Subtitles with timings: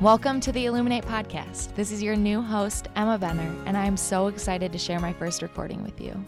[0.00, 1.74] Welcome to the Illuminate Podcast.
[1.74, 5.12] This is your new host, Emma Benner, and I am so excited to share my
[5.12, 6.24] first recording with you.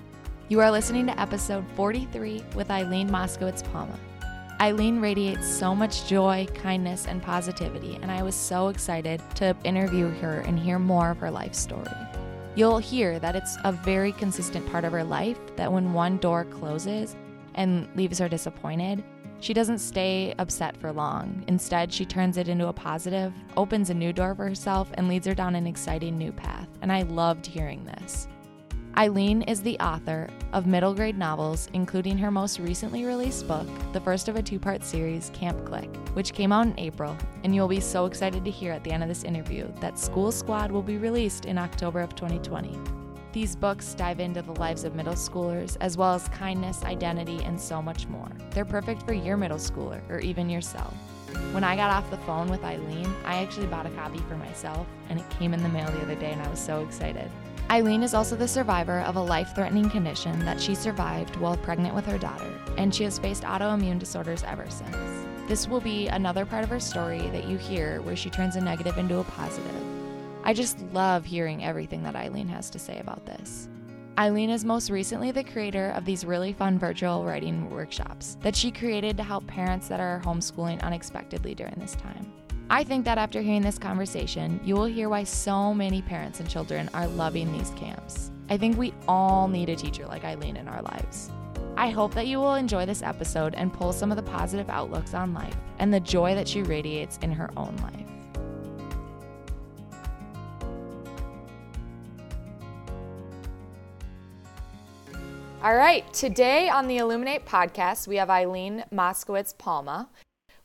[0.50, 3.98] You are listening to episode 43 with Eileen Moskowitz Palma.
[4.60, 10.10] Eileen radiates so much joy, kindness, and positivity, and I was so excited to interview
[10.16, 11.86] her and hear more of her life story.
[12.54, 16.44] You'll hear that it's a very consistent part of her life that when one door
[16.44, 17.16] closes
[17.54, 19.02] and leaves her disappointed,
[19.42, 21.44] she doesn't stay upset for long.
[21.48, 25.26] Instead, she turns it into a positive, opens a new door for herself, and leads
[25.26, 26.68] her down an exciting new path.
[26.80, 28.28] And I loved hearing this.
[28.96, 34.00] Eileen is the author of middle grade novels, including her most recently released book, the
[34.00, 37.16] first of a two part series, Camp Clique, which came out in April.
[37.42, 40.30] And you'll be so excited to hear at the end of this interview that School
[40.30, 43.01] Squad will be released in October of 2020.
[43.32, 47.58] These books dive into the lives of middle schoolers, as well as kindness, identity, and
[47.58, 48.28] so much more.
[48.50, 50.92] They're perfect for your middle schooler or even yourself.
[51.52, 54.86] When I got off the phone with Eileen, I actually bought a copy for myself,
[55.08, 57.30] and it came in the mail the other day, and I was so excited.
[57.70, 61.94] Eileen is also the survivor of a life threatening condition that she survived while pregnant
[61.94, 64.94] with her daughter, and she has faced autoimmune disorders ever since.
[65.48, 68.60] This will be another part of her story that you hear where she turns a
[68.60, 69.91] negative into a positive.
[70.44, 73.68] I just love hearing everything that Eileen has to say about this.
[74.18, 78.70] Eileen is most recently the creator of these really fun virtual writing workshops that she
[78.70, 82.30] created to help parents that are homeschooling unexpectedly during this time.
[82.68, 86.48] I think that after hearing this conversation, you will hear why so many parents and
[86.48, 88.30] children are loving these camps.
[88.50, 91.30] I think we all need a teacher like Eileen in our lives.
[91.76, 95.14] I hope that you will enjoy this episode and pull some of the positive outlooks
[95.14, 98.11] on life and the joy that she radiates in her own life.
[105.62, 110.08] All right, today on the Illuminate podcast, we have Eileen Moskowitz Palma.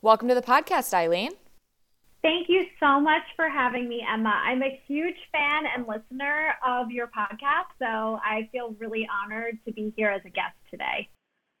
[0.02, 1.30] Welcome to the podcast, Eileen.
[2.20, 4.30] Thank you so much for having me, Emma.
[4.30, 9.72] I'm a huge fan and listener of your podcast, so I feel really honored to
[9.72, 11.08] be here as a guest today.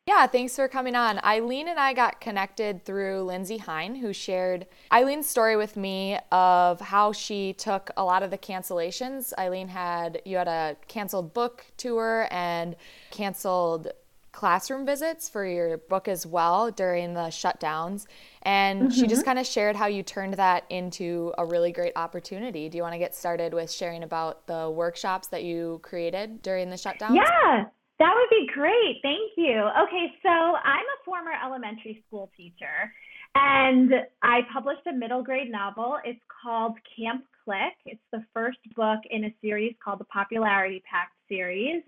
[0.08, 1.22] Yeah, thanks for coming on.
[1.22, 6.80] Eileen and I got connected through Lindsay Hine, who shared Eileen's story with me of
[6.80, 9.34] how she took a lot of the cancellations.
[9.38, 12.74] Eileen had, you had a canceled book tour and
[13.10, 13.88] canceled
[14.32, 18.06] classroom visits for your book as well during the shutdowns.
[18.44, 18.90] And mm-hmm.
[18.90, 19.26] she just mm-hmm.
[19.26, 22.70] kind of shared how you turned that into a really great opportunity.
[22.70, 26.70] Do you want to get started with sharing about the workshops that you created during
[26.70, 27.14] the shutdown?
[27.14, 27.66] Yeah.
[27.98, 29.00] That would be great.
[29.02, 29.58] Thank you.
[29.58, 32.92] Okay, so I'm a former elementary school teacher
[33.34, 33.90] and
[34.22, 35.98] I published a middle grade novel.
[36.04, 37.78] It's called Camp Clique.
[37.86, 41.82] It's the first book in a series called the Popularity Pact series.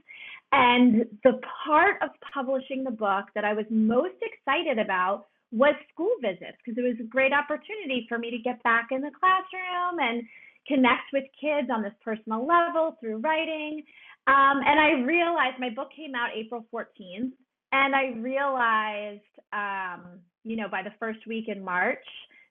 [0.52, 6.14] And the part of publishing the book that I was most excited about was school
[6.20, 9.98] visits because it was a great opportunity for me to get back in the classroom
[9.98, 10.22] and
[10.66, 13.82] connect with kids on this personal level through writing.
[14.26, 17.32] Um, and I realized my book came out April 14th,
[17.72, 19.20] and I realized,
[19.52, 22.04] um, you know, by the first week in March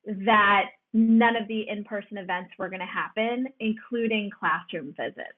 [0.06, 5.38] that none of the in person events were going to happen, including classroom visits.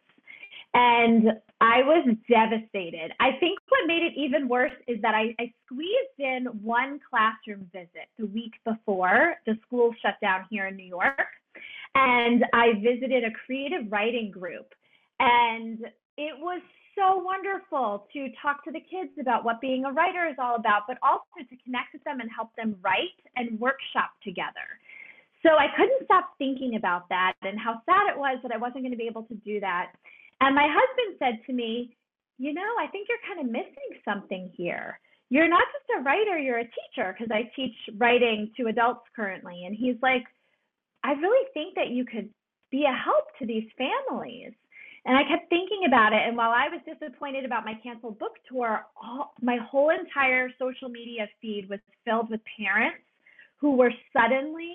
[0.73, 3.11] And I was devastated.
[3.19, 7.69] I think what made it even worse is that I, I, squeezed in one classroom
[7.73, 11.19] visit the week before the school shut down here in New York.
[11.93, 14.73] And I visited a creative writing group.
[15.19, 15.79] And
[16.21, 16.61] it was
[16.93, 20.84] so wonderful to talk to the kids about what being a writer is all about,
[20.87, 24.78] but also to connect with them and help them write and workshop together.
[25.41, 28.85] So I couldn't stop thinking about that and how sad it was that I wasn't
[28.85, 29.93] going to be able to do that.
[30.41, 31.97] And my husband said to me,
[32.37, 34.99] You know, I think you're kind of missing something here.
[35.29, 39.63] You're not just a writer, you're a teacher, because I teach writing to adults currently.
[39.66, 40.25] And he's like,
[41.03, 42.29] I really think that you could
[42.69, 44.53] be a help to these families.
[45.05, 46.21] And I kept thinking about it.
[46.27, 50.89] And while I was disappointed about my canceled book tour, all, my whole entire social
[50.89, 53.03] media feed was filled with parents
[53.57, 54.73] who were suddenly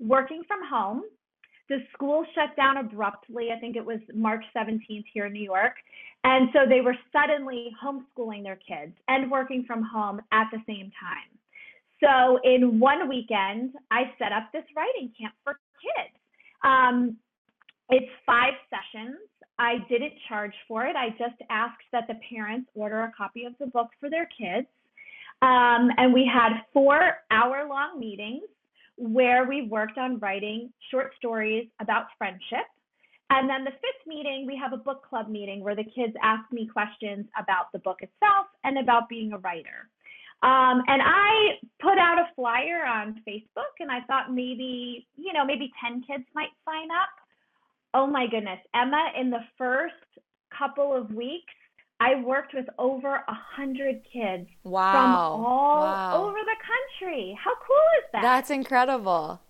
[0.00, 1.02] working from home.
[1.68, 3.50] The school shut down abruptly.
[3.56, 5.74] I think it was March 17th here in New York.
[6.24, 10.90] And so they were suddenly homeschooling their kids and working from home at the same
[11.00, 11.30] time.
[12.02, 16.16] So in one weekend, I set up this writing camp for kids.
[16.64, 17.16] Um,
[17.88, 19.16] it's five sessions.
[19.60, 20.96] I didn't charge for it.
[20.96, 24.66] I just asked that the parents order a copy of the book for their kids.
[25.42, 28.44] Um, and we had four hour long meetings
[28.96, 32.64] where we worked on writing short stories about friendship.
[33.28, 36.50] And then the fifth meeting, we have a book club meeting where the kids ask
[36.50, 39.90] me questions about the book itself and about being a writer.
[40.42, 45.44] Um, and I put out a flyer on Facebook and I thought maybe, you know,
[45.44, 47.19] maybe 10 kids might sign up.
[47.92, 48.60] Oh my goodness.
[48.74, 49.94] Emma, in the first
[50.56, 51.52] couple of weeks,
[52.00, 54.92] I worked with over a hundred kids wow.
[54.92, 56.24] from all wow.
[56.24, 56.56] over the
[57.00, 57.38] country.
[57.42, 58.22] How cool is that?
[58.22, 59.40] That's incredible.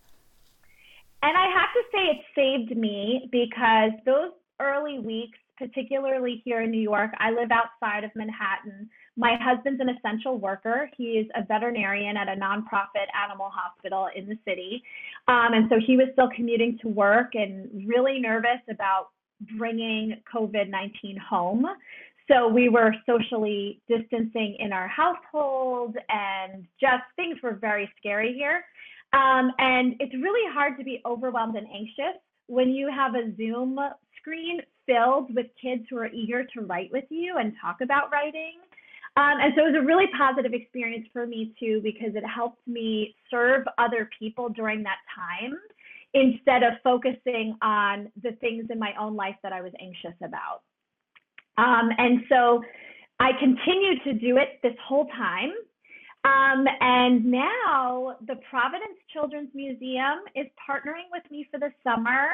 [1.22, 6.70] And I have to say, it saved me because those early weeks, particularly here in
[6.70, 8.88] New York, I live outside of Manhattan.
[9.20, 10.88] My husband's an essential worker.
[10.96, 14.82] He's a veterinarian at a nonprofit animal hospital in the city.
[15.28, 19.10] Um, and so he was still commuting to work and really nervous about
[19.58, 21.66] bringing COVID 19 home.
[22.30, 28.64] So we were socially distancing in our household, and just things were very scary here.
[29.12, 33.78] Um, and it's really hard to be overwhelmed and anxious when you have a Zoom
[34.18, 38.54] screen filled with kids who are eager to write with you and talk about writing.
[39.16, 42.66] Um, and so it was a really positive experience for me too, because it helped
[42.66, 45.58] me serve other people during that time
[46.14, 50.62] instead of focusing on the things in my own life that I was anxious about.
[51.58, 52.62] Um, and so
[53.18, 55.52] I continued to do it this whole time.
[56.24, 62.28] Um, and now the Providence Children's Museum is partnering with me for the summer,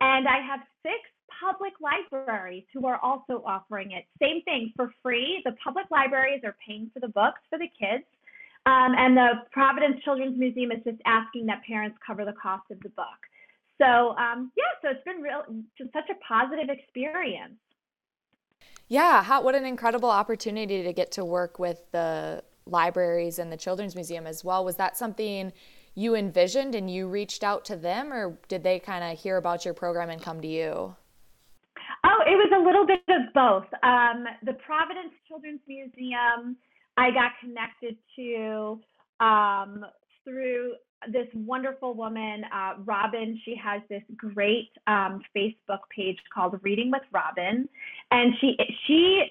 [0.00, 0.96] and I have six
[1.40, 4.04] public libraries who are also offering it.
[4.20, 5.42] Same thing for free.
[5.44, 8.04] The public libraries are paying for the books for the kids,
[8.66, 12.80] um, and the Providence Children's Museum is just asking that parents cover the cost of
[12.80, 13.20] the book.
[13.80, 15.42] So um, yeah, so it's been real,
[15.78, 17.54] just such a positive experience.
[18.88, 23.56] Yeah, how, what an incredible opportunity to get to work with the libraries and the
[23.56, 24.64] Children's Museum as well.
[24.64, 25.52] Was that something
[25.94, 29.64] you envisioned and you reached out to them, or did they kind of hear about
[29.64, 30.96] your program and come to you?
[32.04, 33.66] Oh, it was a little bit of both.
[33.82, 36.56] Um, the Providence Children's Museum,
[36.96, 38.80] I got connected to
[39.20, 39.84] um,
[40.24, 40.74] through
[41.12, 43.40] this wonderful woman, uh, Robin.
[43.44, 47.68] She has this great um, Facebook page called Reading with Robin,
[48.10, 48.56] and she
[48.86, 49.26] she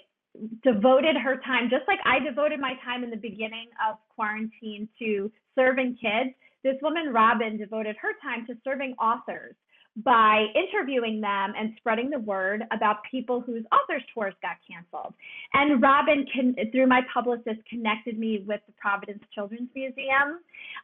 [0.64, 5.32] devoted her time just like I devoted my time in the beginning of quarantine to
[5.56, 6.36] serving kids.
[6.64, 9.56] This woman, Robin, devoted her time to serving authors
[10.04, 15.14] by interviewing them and spreading the word about people whose authors tours got canceled.
[15.54, 20.40] And Robin, can, through my publicist, connected me with the Providence Children's Museum,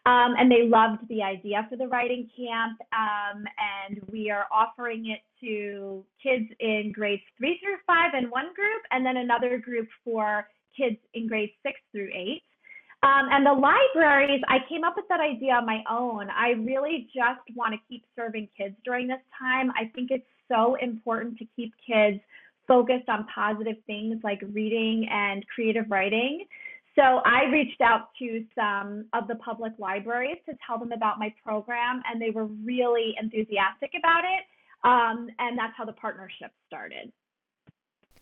[0.05, 2.79] um, and they loved the idea for the writing camp.
[2.93, 3.45] Um,
[3.87, 8.81] and we are offering it to kids in grades three through five in one group,
[8.91, 12.43] and then another group for kids in grades six through eight.
[13.05, 16.27] Um, and the libraries, I came up with that idea on my own.
[16.31, 19.69] I really just want to keep serving kids during this time.
[19.71, 22.19] I think it's so important to keep kids
[22.67, 26.45] focused on positive things like reading and creative writing.
[26.95, 31.31] So I reached out to some of the public libraries to tell them about my
[31.43, 34.45] program, and they were really enthusiastic about it.
[34.83, 37.11] Um, and that's how the partnership started.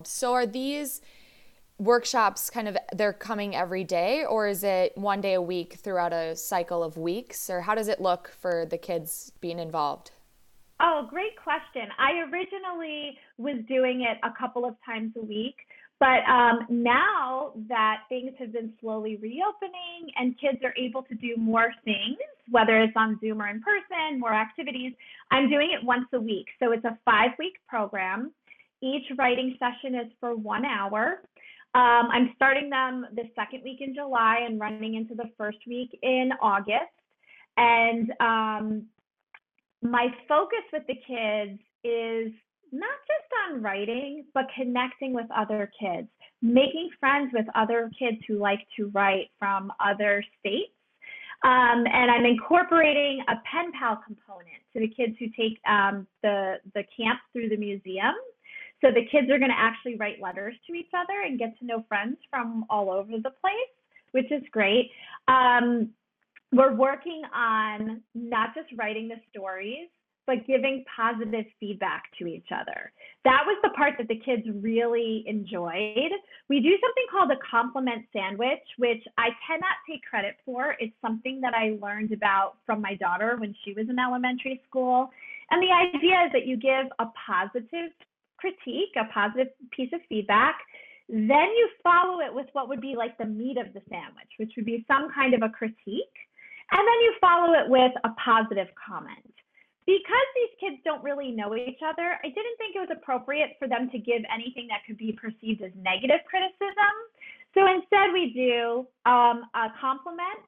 [0.04, 1.00] So are these
[1.80, 6.14] workshops kind of they're coming every day or is it one day a week throughout
[6.14, 7.50] a cycle of weeks?
[7.50, 10.12] Or how does it look for the kids being involved?
[10.80, 11.84] Oh great question.
[11.98, 15.56] I originally was doing it a couple of times a week
[16.00, 21.36] but um, now that things have been slowly reopening and kids are able to do
[21.38, 22.18] more things
[22.50, 24.92] whether it's on zoom or in person more activities
[25.32, 26.48] i'm doing it once a week.
[26.60, 28.32] So it's a five week program.
[28.82, 31.22] Each writing session is for one hour
[31.76, 35.98] um, I'm starting them the second week in July and running into the first week
[36.04, 36.94] in August.
[37.58, 38.86] And um,
[39.82, 42.32] my focus with the kids is
[42.72, 46.08] not just on writing, but connecting with other kids,
[46.42, 50.74] making friends with other kids who like to write from other states.
[51.44, 56.56] Um, and I'm incorporating a pen pal component to the kids who take um, the
[56.74, 58.14] the camp through the museum.
[58.84, 61.66] So the kids are going to actually write letters to each other and get to
[61.66, 63.74] know friends from all over the place,
[64.12, 64.92] which is great.
[65.30, 65.90] Um,
[66.52, 69.88] we're working on not just writing the stories,
[70.28, 72.92] but giving positive feedback to each other.
[73.24, 76.12] That was the part that the kids really enjoyed.
[76.50, 80.76] We do something called a compliment sandwich, which I cannot take credit for.
[80.80, 85.10] It's something that I learned about from my daughter when she was in elementary school.
[85.52, 87.92] And the idea is that you give a positive
[88.44, 90.60] critique, a positive piece of feedback.
[91.08, 94.52] Then you follow it with what would be like the meat of the sandwich, which
[94.58, 96.18] would be some kind of a critique.
[96.72, 99.32] And then you follow it with a positive comment
[99.86, 103.68] because these kids don't really know each other, I didn't think it was appropriate for
[103.68, 106.94] them to give anything that could be perceived as negative criticism.
[107.54, 110.48] So instead, we do um, a compliment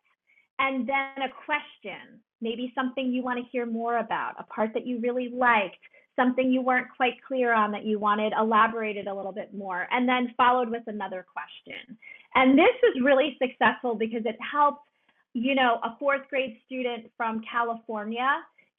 [0.60, 4.88] and then a question, maybe something you want to hear more about, a part that
[4.88, 5.84] you really liked,
[6.16, 10.08] something you weren't quite clear on that you wanted elaborated a little bit more, and
[10.08, 11.98] then followed with another question.
[12.36, 14.88] And this was really successful because it helped,
[15.34, 18.28] you know, a fourth grade student from California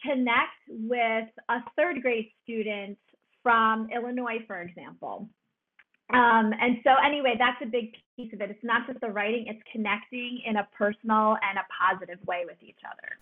[0.03, 2.99] connect with a third grade student
[3.43, 5.29] from Illinois, for example.
[6.13, 8.51] Um, and so, anyway, that's a big piece of it.
[8.51, 12.59] It's not just the writing, it's connecting in a personal and a positive way with
[12.63, 13.19] each other.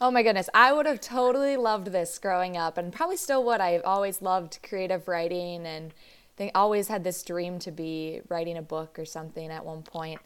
[0.00, 3.60] Oh my goodness, I would have totally loved this growing up and probably still would.
[3.60, 5.92] I've always loved creative writing and
[6.36, 10.20] they always had this dream to be writing a book or something at one point.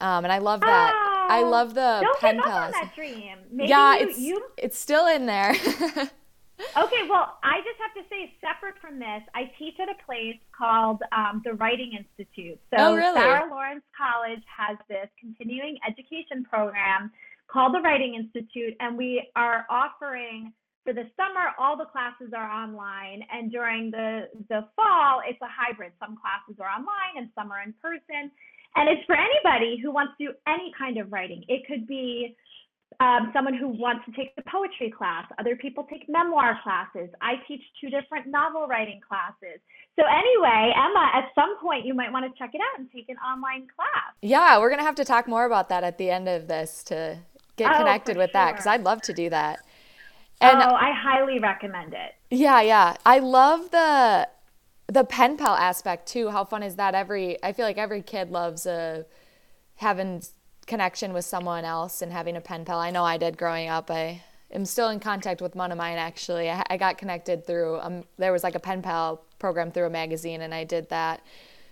[0.00, 0.92] Um, and I love that.
[0.94, 3.38] Oh, I love the don't pen give up on that dream.
[3.50, 4.44] Maybe yeah, you, it's you...
[4.58, 5.50] it's still in there.
[5.52, 10.36] okay, well, I just have to say, separate from this, I teach at a place
[10.56, 12.58] called um, the Writing Institute.
[12.70, 13.14] So oh, really?
[13.14, 17.10] Sarah Lawrence College has this continuing education program
[17.54, 22.50] called the Writing Institute, and we are offering for the summer all the classes are
[22.50, 27.50] online and during the the fall it's a hybrid some classes are online and some
[27.50, 28.30] are in person
[28.76, 31.44] and it's for anybody who wants to do any kind of writing.
[31.48, 32.36] It could be
[33.00, 35.24] um, someone who wants to take the poetry class.
[35.38, 37.08] Other people take memoir classes.
[37.20, 39.60] I teach two different novel writing classes.
[39.96, 43.08] So, anyway, Emma, at some point you might want to check it out and take
[43.08, 44.14] an online class.
[44.22, 46.82] Yeah, we're going to have to talk more about that at the end of this
[46.84, 47.18] to
[47.56, 48.40] get oh, connected with sure.
[48.40, 49.60] that because I'd love to do that.
[50.40, 52.14] And, oh, I highly recommend it.
[52.30, 52.96] Yeah, yeah.
[53.06, 54.28] I love the
[54.86, 56.30] the pen pal aspect too.
[56.30, 56.94] How fun is that?
[56.94, 59.04] Every I feel like every kid loves uh,
[59.76, 60.22] having
[60.66, 62.78] connection with someone else and having a pen pal.
[62.78, 63.90] I know I did growing up.
[63.90, 66.50] I am still in contact with one of mine actually.
[66.50, 69.90] I, I got connected through um, there was like a pen pal program through a
[69.90, 71.22] magazine, and I did that.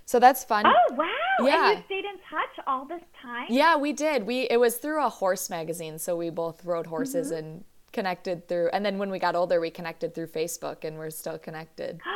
[0.04, 0.66] So that's fun.
[0.66, 1.46] Oh wow!
[1.46, 1.70] Yeah.
[1.70, 3.46] And you stayed in touch all this time.
[3.50, 4.26] Yeah, we did.
[4.26, 7.38] We it was through a horse magazine, so we both rode horses mm-hmm.
[7.38, 8.70] and connected through.
[8.72, 12.00] And then when we got older, we connected through Facebook, and we're still connected.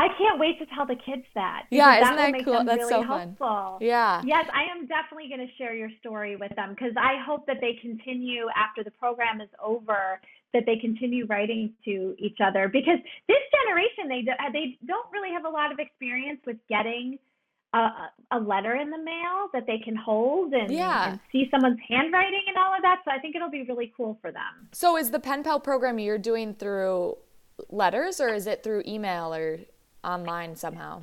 [0.00, 1.66] I can't wait to tell the kids that.
[1.70, 2.64] Yeah, isn't that, that cool?
[2.64, 3.36] That's really so helpful.
[3.46, 3.78] fun.
[3.80, 4.22] Yeah.
[4.24, 7.56] Yes, I am definitely going to share your story with them because I hope that
[7.60, 10.20] they continue after the program is over
[10.54, 15.44] that they continue writing to each other because this generation they they don't really have
[15.44, 17.18] a lot of experience with getting
[17.74, 17.88] a,
[18.32, 21.10] a letter in the mail that they can hold and, yeah.
[21.10, 23.00] and see someone's handwriting and all of that.
[23.04, 24.68] So I think it'll be really cool for them.
[24.72, 27.16] So is the pen pal program you're doing through
[27.68, 29.58] letters or is it through email or
[30.04, 31.02] online somehow?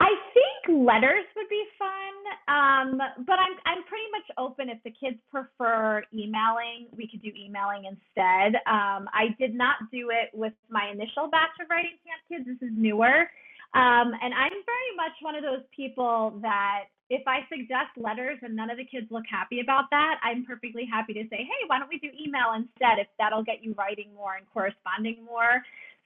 [0.00, 2.14] I think letters would be fun,
[2.48, 4.68] um, but I'm I'm pretty much open.
[4.68, 8.56] If the kids prefer emailing, we could do emailing instead.
[8.66, 12.44] Um, I did not do it with my initial batch of writing camp kids.
[12.60, 13.30] This is newer,
[13.74, 18.56] um, and I'm very much one of those people that if I suggest letters and
[18.56, 21.78] none of the kids look happy about that, I'm perfectly happy to say, hey, why
[21.78, 25.62] don't we do email instead if that'll get you writing more and corresponding more.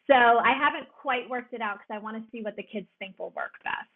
[0.07, 2.87] So I haven't quite worked it out because I want to see what the kids
[2.99, 3.93] think will work best.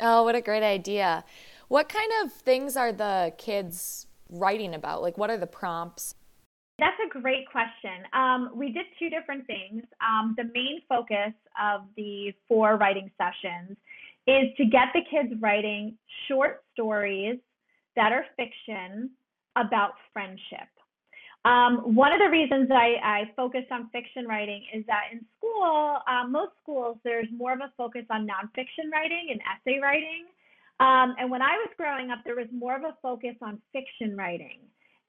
[0.00, 1.24] Oh, what a great idea.
[1.68, 5.02] What kind of things are the kids writing about?
[5.02, 6.16] Like, what are the prompts?
[6.78, 8.02] That's a great question.
[8.12, 9.84] Um, we did two different things.
[10.00, 13.76] Um, the main focus of the four writing sessions
[14.26, 17.38] is to get the kids writing short stories
[17.94, 19.10] that are fiction
[19.56, 20.68] about friendship.
[21.44, 25.98] Um, one of the reasons I, I focused on fiction writing is that in school,
[26.08, 30.24] um, most schools, there's more of a focus on nonfiction writing and essay writing.
[30.80, 34.16] Um, and when I was growing up, there was more of a focus on fiction
[34.16, 34.58] writing.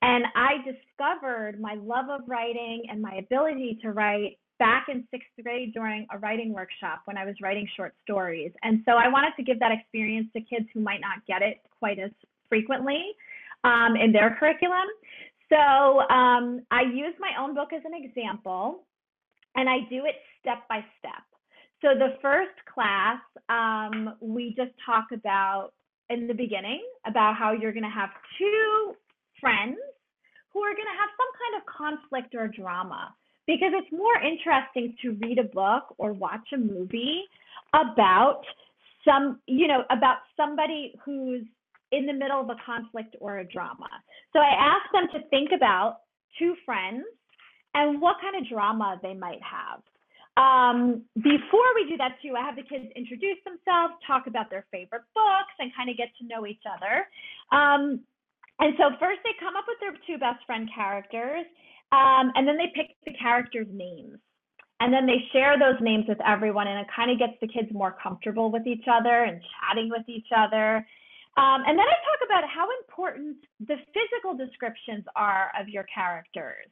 [0.05, 5.27] And I discovered my love of writing and my ability to write back in sixth
[5.41, 8.51] grade during a writing workshop when I was writing short stories.
[8.61, 11.57] And so I wanted to give that experience to kids who might not get it
[11.79, 12.11] quite as
[12.49, 13.01] frequently
[13.63, 14.85] um, in their curriculum.
[15.49, 18.83] So um, I use my own book as an example,
[19.55, 21.23] and I do it step by step.
[21.81, 25.71] So the first class, um, we just talk about
[26.11, 28.93] in the beginning about how you're going to have two
[29.41, 29.77] friends
[30.55, 33.13] who are going to have some kind of conflict or drama.
[33.45, 37.23] because it's more interesting to read a book or watch a movie
[37.73, 38.41] about
[39.03, 41.43] some, you know, about somebody who's
[41.91, 43.89] in the middle of a conflict or a drama.
[44.33, 45.99] So I asked them to think about
[46.39, 47.03] two friends
[47.73, 49.81] and what kind of drama they might have.
[50.37, 54.65] Um, before we do that too, I have the kids introduce themselves, talk about their
[54.71, 57.07] favorite books, and kind of get to know each other.
[57.55, 58.01] Um,
[58.59, 61.45] and so first they come up with their two best friend characters,
[61.91, 64.17] um, and then they pick the characters' names.
[64.81, 67.69] And then they share those names with everyone, and it kind of gets the kids
[67.71, 70.85] more comfortable with each other and chatting with each other.
[71.37, 76.67] Um, and then I talk about how important the physical descriptions are of your characters.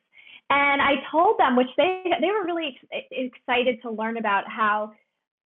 [0.49, 4.91] And I told them, which they they were really ex- excited to learn about how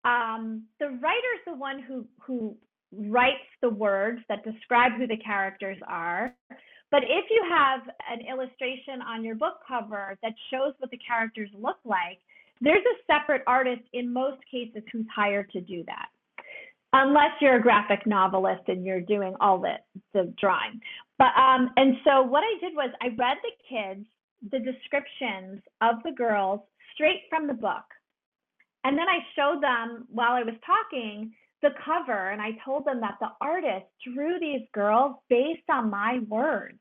[0.04, 2.56] um, the writer's the one who who
[2.92, 6.34] writes the words that describe who the characters are.
[6.90, 7.80] But if you have
[8.10, 12.18] an illustration on your book cover that shows what the characters look like,
[12.60, 16.08] there's a separate artist in most cases who's hired to do that.
[16.92, 19.76] Unless you're a graphic novelist and you're doing all the,
[20.12, 20.80] the drawing.
[21.18, 24.04] But um, and so what I did was I read the kids
[24.50, 26.60] the descriptions of the girls
[26.94, 27.84] straight from the book.
[28.84, 31.32] And then I showed them while I was talking
[31.62, 36.20] the cover and I told them that the artist drew these girls based on my
[36.28, 36.78] words.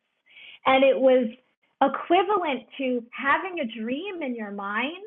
[0.65, 1.27] And it was
[1.81, 5.03] equivalent to having a dream in your mind.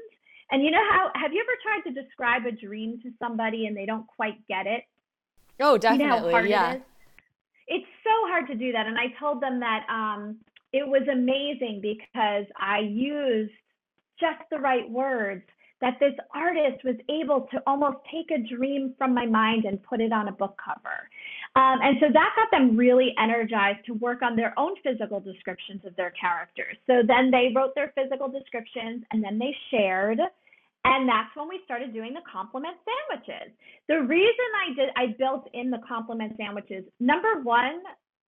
[0.50, 3.76] And you know how have you ever tried to describe a dream to somebody and
[3.76, 4.85] they don't quite get it?
[5.61, 6.33] Oh, definitely.
[6.33, 6.73] You know yeah.
[6.75, 6.83] It
[7.66, 8.87] it's so hard to do that.
[8.87, 10.37] And I told them that um,
[10.73, 13.52] it was amazing because I used
[14.21, 15.43] just the right words
[15.85, 20.00] that this artist was able to almost take a dream from my mind and put
[20.00, 21.11] it on a book cover.
[21.57, 25.83] Um, and so that got them really energized to work on their own physical descriptions
[25.85, 26.79] of their characters.
[26.87, 30.21] So then they wrote their physical descriptions and then they shared.
[30.87, 33.53] And that's when we started doing the compliment sandwiches.
[33.87, 37.83] The reason I did I built in the compliment sandwiches, number one,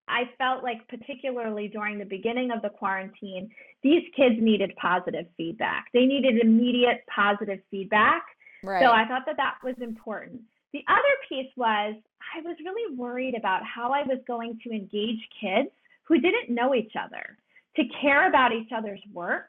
[0.08, 3.50] I felt like, particularly during the beginning of the quarantine,
[3.82, 5.86] these kids needed positive feedback.
[5.92, 8.22] They needed immediate positive feedback.
[8.62, 8.82] Right.
[8.82, 10.40] So I thought that that was important.
[10.72, 11.94] The other piece was
[12.34, 15.70] I was really worried about how I was going to engage kids
[16.04, 17.38] who didn't know each other
[17.76, 19.48] to care about each other's work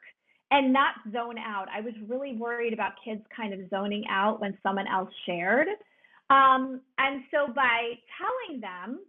[0.50, 1.68] and not zone out.
[1.72, 5.68] I was really worried about kids kind of zoning out when someone else shared.
[6.30, 9.00] Um, and so by telling them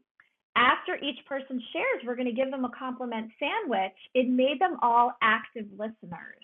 [0.56, 3.94] after each person shares, we're going to give them a compliment sandwich.
[4.14, 6.38] It made them all active listeners.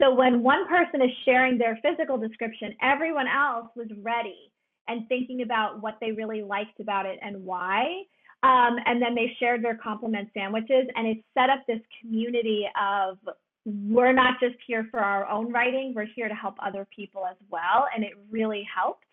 [0.00, 4.52] So when one person is sharing their physical description, everyone else was ready
[4.86, 8.02] and thinking about what they really liked about it and why.
[8.42, 13.18] Um, and then they shared their compliment sandwiches, and it set up this community of
[13.64, 17.36] we're not just here for our own writing, we're here to help other people as
[17.50, 17.86] well.
[17.94, 19.04] And it really helped.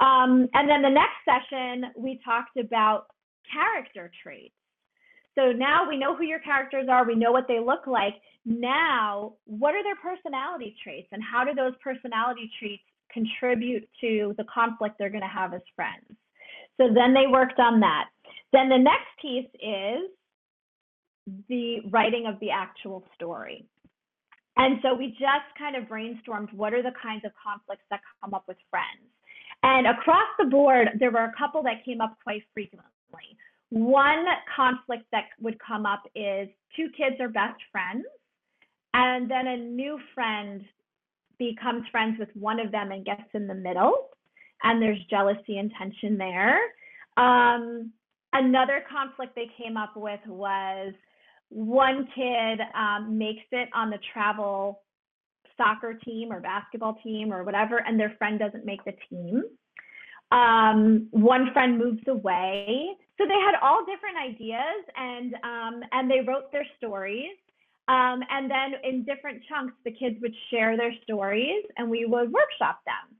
[0.00, 3.06] Um, and then the next session, we talked about
[3.52, 4.54] character traits.
[5.38, 8.14] So now we know who your characters are, we know what they look like.
[8.44, 12.82] Now, what are their personality traits and how do those personality traits
[13.12, 16.04] contribute to the conflict they're going to have as friends?
[16.78, 18.06] So then they worked on that.
[18.52, 20.10] Then the next piece is
[21.48, 23.66] the writing of the actual story.
[24.56, 28.34] And so we just kind of brainstormed what are the kinds of conflicts that come
[28.34, 29.08] up with friends.
[29.62, 32.90] And across the board, there were a couple that came up quite frequently.
[33.70, 38.04] One conflict that would come up is two kids are best friends,
[38.94, 40.62] and then a new friend
[41.38, 44.08] becomes friends with one of them and gets in the middle,
[44.64, 46.58] and there's jealousy and tension there.
[47.16, 47.92] Um,
[48.32, 50.92] another conflict they came up with was
[51.48, 54.82] one kid um, makes it on the travel
[55.56, 59.44] soccer team or basketball team or whatever, and their friend doesn't make the team.
[60.30, 62.86] Um, one friend moves away.
[63.18, 67.36] So they had all different ideas and um, and they wrote their stories.
[67.88, 72.30] Um, and then in different chunks, the kids would share their stories and we would
[72.30, 73.16] workshop them.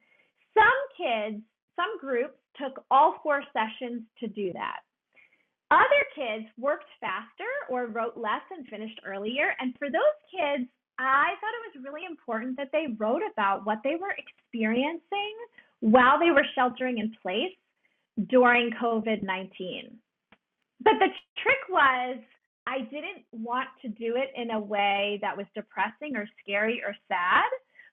[0.55, 1.43] Some kids,
[1.75, 4.81] some groups took all four sessions to do that.
[5.71, 9.55] Other kids worked faster or wrote less and finished earlier.
[9.61, 10.69] And for those kids,
[10.99, 15.35] I thought it was really important that they wrote about what they were experiencing
[15.81, 17.57] while they were sheltering in place
[18.29, 19.99] during COVID 19.
[20.83, 21.09] But the
[21.43, 22.19] trick was,
[22.67, 26.95] I didn't want to do it in a way that was depressing or scary or
[27.09, 27.49] sad,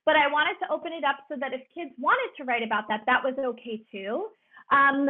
[0.05, 2.85] but I wanted to open it up so that if kids wanted to write about
[2.87, 4.27] that, that was okay too.
[4.71, 5.09] Um,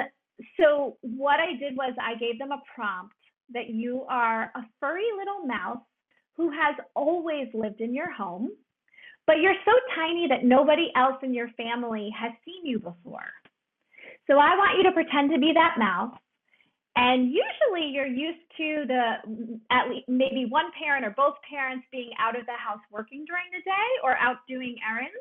[0.59, 3.15] so, what I did was I gave them a prompt
[3.53, 5.83] that you are a furry little mouse
[6.35, 8.51] who has always lived in your home
[9.27, 13.29] but you're so tiny that nobody else in your family has seen you before.
[14.25, 16.17] So I want you to pretend to be that mouse.
[16.95, 22.09] And usually you're used to the at least maybe one parent or both parents being
[22.19, 25.13] out of the house working during the day or out doing errands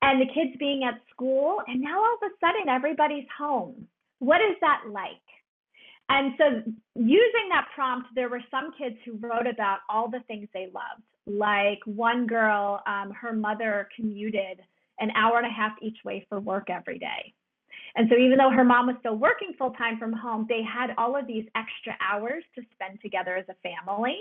[0.00, 1.58] and the kids being at school.
[1.66, 3.86] And now all of a sudden everybody's home.
[4.20, 5.28] What is that like?
[6.08, 6.44] And so,
[6.94, 11.11] using that prompt, there were some kids who wrote about all the things they loved.
[11.26, 14.60] Like one girl, um, her mother commuted
[14.98, 17.32] an hour and a half each way for work every day.
[17.94, 20.94] And so, even though her mom was still working full time from home, they had
[20.96, 24.16] all of these extra hours to spend together as a family.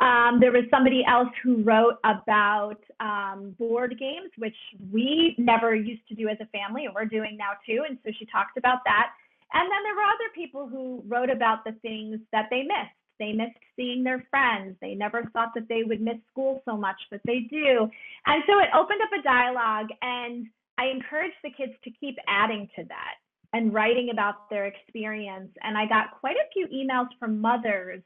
[0.00, 4.54] Um, there was somebody else who wrote about um, board games, which
[4.92, 7.84] we never used to do as a family, and we're doing now too.
[7.88, 9.10] And so she talked about that.
[9.52, 12.97] And then there were other people who wrote about the things that they missed.
[13.18, 14.76] They missed seeing their friends.
[14.80, 17.88] They never thought that they would miss school so much, but they do.
[18.26, 20.46] And so it opened up a dialogue, and
[20.78, 23.14] I encouraged the kids to keep adding to that
[23.52, 25.50] and writing about their experience.
[25.62, 28.02] And I got quite a few emails from mothers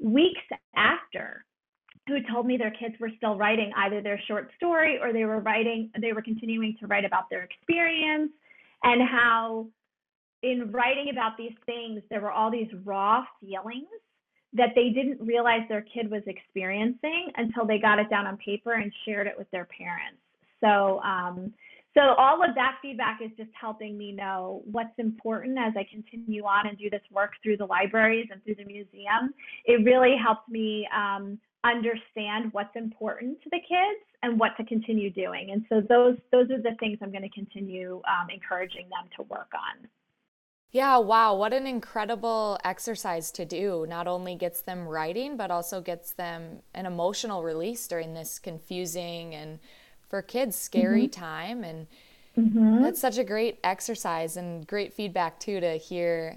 [0.00, 0.42] weeks
[0.76, 1.44] after
[2.08, 5.40] who told me their kids were still writing either their short story or they were
[5.40, 8.30] writing they were continuing to write about their experience
[8.82, 9.66] and how
[10.42, 13.88] in writing about these things, there were all these raw feelings
[14.56, 18.72] that they didn't realize their kid was experiencing until they got it down on paper
[18.72, 20.18] and shared it with their parents.
[20.60, 21.52] So, um,
[21.94, 26.44] so all of that feedback is just helping me know what's important as I continue
[26.44, 29.32] on and do this work through the libraries and through the museum.
[29.64, 35.10] It really helps me um, understand what's important to the kids and what to continue
[35.10, 35.50] doing.
[35.52, 39.22] And so those those are the things I'm going to continue um, encouraging them to
[39.22, 39.88] work on.
[40.76, 43.86] Yeah, wow, what an incredible exercise to do.
[43.88, 49.34] Not only gets them writing, but also gets them an emotional release during this confusing
[49.34, 49.58] and
[50.10, 51.18] for kids scary mm-hmm.
[51.18, 51.86] time and
[52.36, 52.82] mm-hmm.
[52.82, 56.36] that's such a great exercise and great feedback too to hear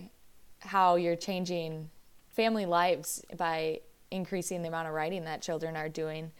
[0.59, 1.89] how you're changing
[2.29, 6.31] family lives by increasing the amount of writing that children are doing.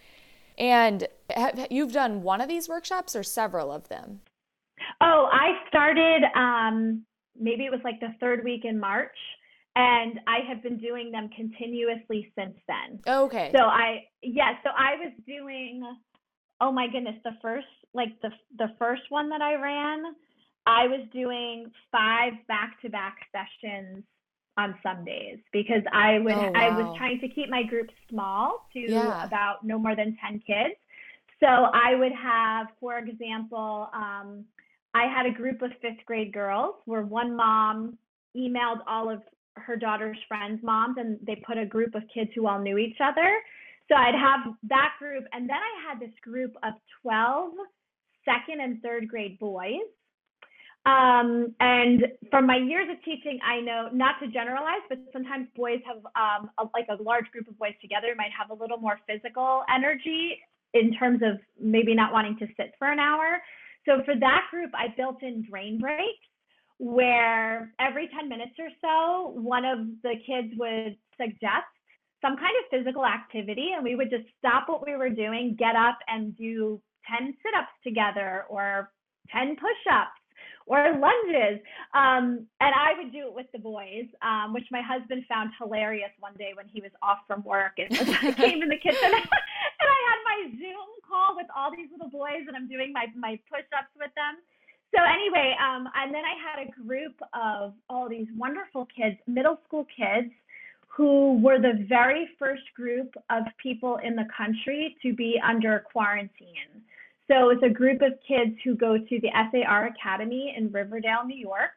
[0.57, 4.21] And have, you've done one of these workshops or several of them?
[5.01, 7.05] Oh, I started um,
[7.39, 9.17] maybe it was like the third week in March.
[9.75, 12.99] And I have been doing them continuously since then.
[13.07, 13.51] Okay.
[13.55, 15.83] So I, yeah, so I was doing,
[16.59, 20.15] oh my goodness, the first, like the, the first one that I ran,
[20.65, 24.03] I was doing five back to back sessions
[24.57, 26.53] on some days because I would, oh, wow.
[26.55, 29.23] I was trying to keep my group small to yeah.
[29.23, 30.75] about no more than 10 kids.
[31.39, 34.43] So I would have, for example, um,
[34.99, 37.97] I had a group of fifth grade girls where one mom
[38.35, 39.21] emailed all of
[39.55, 42.97] her daughter's friends' moms and they put a group of kids who all knew each
[43.01, 43.39] other.
[43.87, 45.23] So I'd have that group.
[45.31, 47.53] And then I had this group of 12
[48.25, 49.87] second and third grade boys.
[50.85, 55.79] Um, and from my years of teaching, I know not to generalize, but sometimes boys
[55.85, 58.99] have um, a, like a large group of boys together might have a little more
[59.07, 60.39] physical energy
[60.73, 63.41] in terms of maybe not wanting to sit for an hour.
[63.89, 66.29] So for that group, I built in brain breaks
[66.77, 71.65] where every 10 minutes or so, one of the kids would suggest
[72.21, 75.75] some kind of physical activity, and we would just stop what we were doing, get
[75.75, 76.79] up and do
[77.17, 78.91] 10 sit ups together or
[79.31, 80.11] 10 push ups
[80.67, 81.59] or lunges.
[81.95, 86.11] Um, and I would do it with the boys, um, which my husband found hilarious
[86.19, 87.73] one day when he was off from work.
[87.77, 87.89] And
[88.37, 89.11] came in the kitchen
[90.57, 94.11] Zoom call with all these little boys and I'm doing my, my push ups with
[94.15, 94.39] them.
[94.95, 99.59] So anyway, um, and then I had a group of all these wonderful kids, middle
[99.67, 100.31] school kids,
[100.87, 106.83] who were the very first group of people in the country to be under quarantine.
[107.29, 111.37] So it's a group of kids who go to the SAR Academy in Riverdale, New
[111.37, 111.71] York.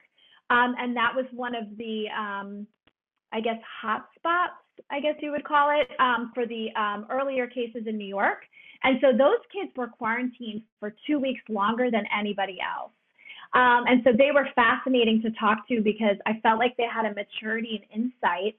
[0.49, 2.67] Um, and that was one of the, um,
[3.33, 4.57] I guess, hotspots,
[4.91, 8.45] I guess you would call it, um, for the um, earlier cases in New York.
[8.85, 12.91] And so those kids were quarantined for two weeks longer than anybody else.
[13.55, 17.05] Um, and so they were fascinating to talk to because I felt like they had
[17.05, 18.57] a maturity and insight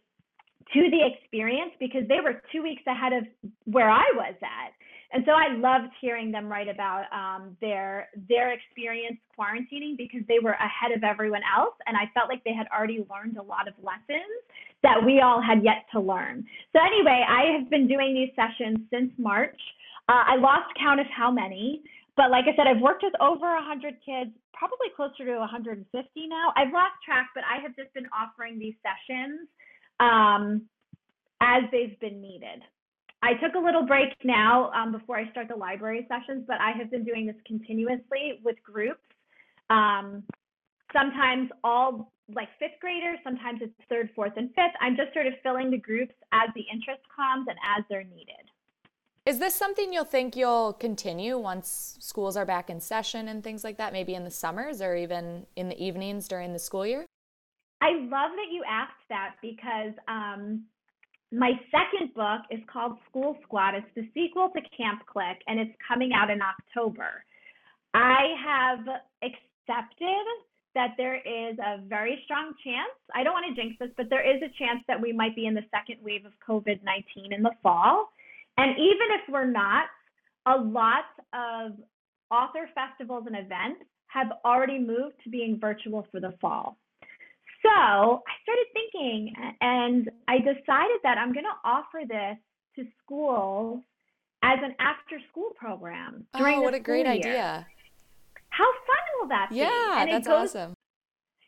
[0.72, 3.24] to the experience because they were two weeks ahead of
[3.66, 4.72] where I was at.
[5.14, 10.40] And so I loved hearing them write about um, their their experience quarantining because they
[10.42, 13.68] were ahead of everyone else, and I felt like they had already learned a lot
[13.68, 14.34] of lessons
[14.82, 16.44] that we all had yet to learn.
[16.74, 19.60] So anyway, I have been doing these sessions since March.
[20.10, 21.84] Uh, I lost count of how many,
[22.18, 25.86] but like I said, I've worked with over 100 kids, probably closer to 150
[26.28, 26.54] now.
[26.58, 29.48] I've lost track, but I have just been offering these sessions
[30.00, 30.66] um,
[31.40, 32.66] as they've been needed.
[33.24, 36.72] I took a little break now um, before I start the library sessions, but I
[36.78, 39.00] have been doing this continuously with groups.
[39.70, 40.24] Um,
[40.92, 44.76] sometimes all like fifth graders, sometimes it's third, fourth, and fifth.
[44.82, 48.44] I'm just sort of filling the groups as the interest comes and as they're needed.
[49.26, 53.64] Is this something you'll think you'll continue once schools are back in session and things
[53.64, 57.06] like that, maybe in the summers or even in the evenings during the school year?
[57.80, 60.66] I love that you asked that because um,
[61.34, 63.74] my second book is called School Squad.
[63.76, 67.26] It's the sequel to Camp Clique, and it's coming out in October.
[67.94, 68.80] I have
[69.24, 70.26] accepted
[70.76, 74.26] that there is a very strong chance, I don't want to jinx this, but there
[74.26, 77.44] is a chance that we might be in the second wave of COVID 19 in
[77.44, 78.10] the fall.
[78.58, 79.86] And even if we're not,
[80.46, 81.74] a lot of
[82.32, 86.78] author festivals and events have already moved to being virtual for the fall.
[87.64, 92.38] So I started thinking and I decided that I'm going to offer this
[92.76, 93.82] to schools
[94.44, 96.28] as an after school program.
[96.34, 97.16] Oh, during oh, what a great year.
[97.16, 97.68] idea.
[98.50, 99.58] How fun will that be?
[99.58, 100.76] Yeah, and that's goes, awesome.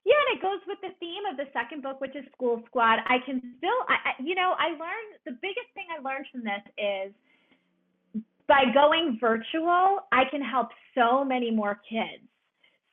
[0.05, 2.99] Yeah, and it goes with the theme of the second book, which is School Squad.
[3.05, 6.63] I can still, I, you know, I learned the biggest thing I learned from this
[6.77, 12.23] is by going virtual, I can help so many more kids.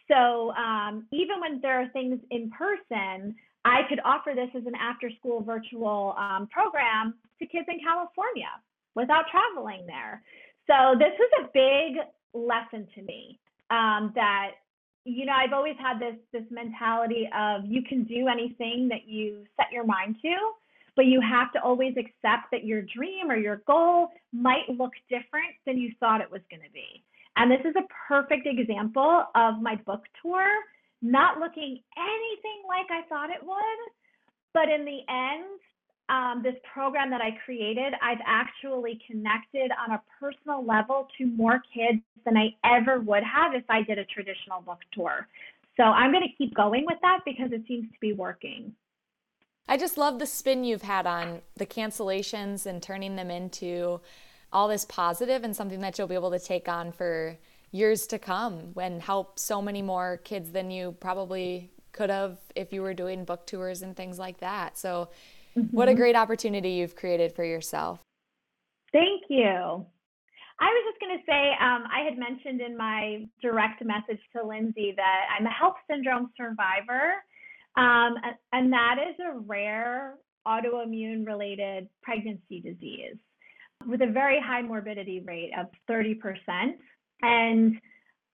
[0.09, 3.35] So um, even when there are things in person,
[3.65, 8.51] I could offer this as an after school virtual um, program to kids in California
[8.95, 10.23] without traveling there.
[10.67, 13.39] So this was a big lesson to me
[13.71, 14.53] um, that
[15.05, 19.45] you know I've always had this this mentality of you can do anything that you
[19.57, 20.35] set your mind to,
[20.97, 25.55] but you have to always accept that your dream or your goal might look different
[25.67, 27.03] than you thought it was going to be.
[27.37, 30.47] And this is a perfect example of my book tour
[31.03, 33.93] not looking anything like I thought it would.
[34.55, 35.59] But in the end,
[36.09, 41.61] um, this program that I created, I've actually connected on a personal level to more
[41.75, 45.27] kids than I ever would have if I did a traditional book tour.
[45.77, 48.73] So I'm going to keep going with that because it seems to be working.
[49.67, 54.01] I just love the spin you've had on the cancellations and turning them into
[54.53, 57.37] all this positive and something that you'll be able to take on for
[57.71, 62.73] years to come and help so many more kids than you probably could have if
[62.73, 64.79] you were doing book tours and things like that.
[64.79, 65.09] So,
[65.57, 65.75] mm-hmm.
[65.75, 66.01] what a mm-hmm.
[66.01, 68.01] great opportunity you've created for yourself.
[68.93, 69.87] Thank you.
[70.61, 74.47] I was just going to say, um, I had mentioned in my direct message to
[74.47, 77.15] Lindsay that I'm a HELLP syndrome survivor,
[77.77, 78.15] um,
[78.53, 80.15] and that is a rare
[80.47, 83.17] autoimmune related pregnancy disease
[83.87, 86.17] with a very high morbidity rate of 30%.
[87.23, 87.79] And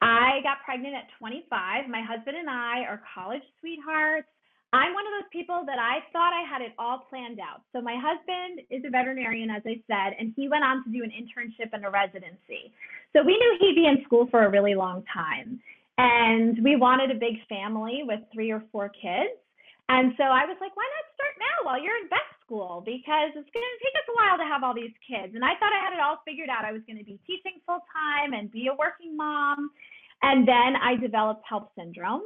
[0.00, 1.88] I got pregnant at 25.
[1.88, 4.28] My husband and I are college sweethearts.
[4.72, 7.64] I'm one of those people that I thought I had it all planned out.
[7.72, 11.02] So my husband is a veterinarian, as I said, and he went on to do
[11.02, 12.70] an internship and a residency.
[13.16, 15.58] So we knew he'd be in school for a really long time.
[15.96, 19.40] And we wanted a big family with three or four kids.
[19.88, 22.82] And so I was like, why not start now while you're in vet school?
[22.84, 25.36] Because it's going to take us a while to have all these kids.
[25.36, 26.64] And I thought I had it all figured out.
[26.64, 29.70] I was going to be teaching full time and be a working mom.
[30.22, 32.22] And then I developed HELLP syndrome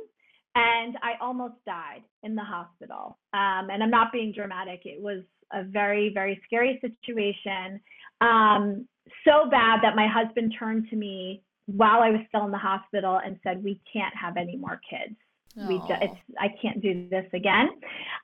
[0.54, 3.18] and I almost died in the hospital.
[3.34, 4.82] Um, and I'm not being dramatic.
[4.84, 7.80] It was a very, very scary situation.
[8.20, 8.86] Um,
[9.26, 13.20] so bad that my husband turned to me while I was still in the hospital
[13.24, 15.16] and said, We can't have any more kids.
[15.56, 17.68] We just, it's, I can't do this again.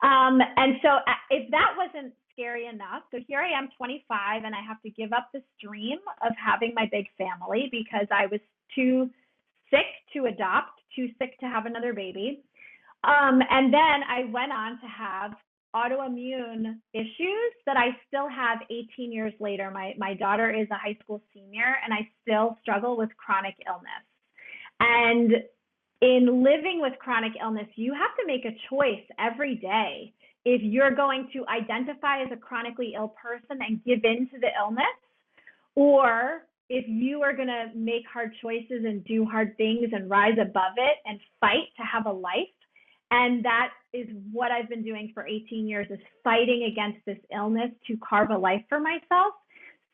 [0.03, 4.55] Um, and so uh, if that wasn't scary enough, so here I am 25 and
[4.55, 8.41] I have to give up this dream of having my big family because I was
[8.75, 9.11] too
[9.71, 12.43] sick to adopt, too sick to have another baby.
[13.05, 15.33] Um, and then I went on to have
[15.77, 19.71] autoimmune issues that I still have 18 years later.
[19.71, 24.05] My, my daughter is a high school senior and I still struggle with chronic illness.
[24.81, 25.43] And
[26.01, 30.13] in living with chronic illness, you have to make a choice every day
[30.45, 34.49] if you're going to identify as a chronically ill person and give in to the
[34.59, 34.87] illness,
[35.75, 40.39] or if you are going to make hard choices and do hard things and rise
[40.41, 42.49] above it and fight to have a life.
[43.11, 47.71] And that is what I've been doing for 18 years is fighting against this illness
[47.87, 49.35] to carve a life for myself.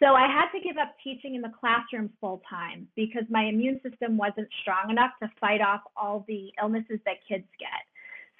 [0.02, 3.80] So I had to give up teaching in the classroom full time because my immune
[3.88, 7.86] system wasn't strong enough to fight off all the illnesses that kids get.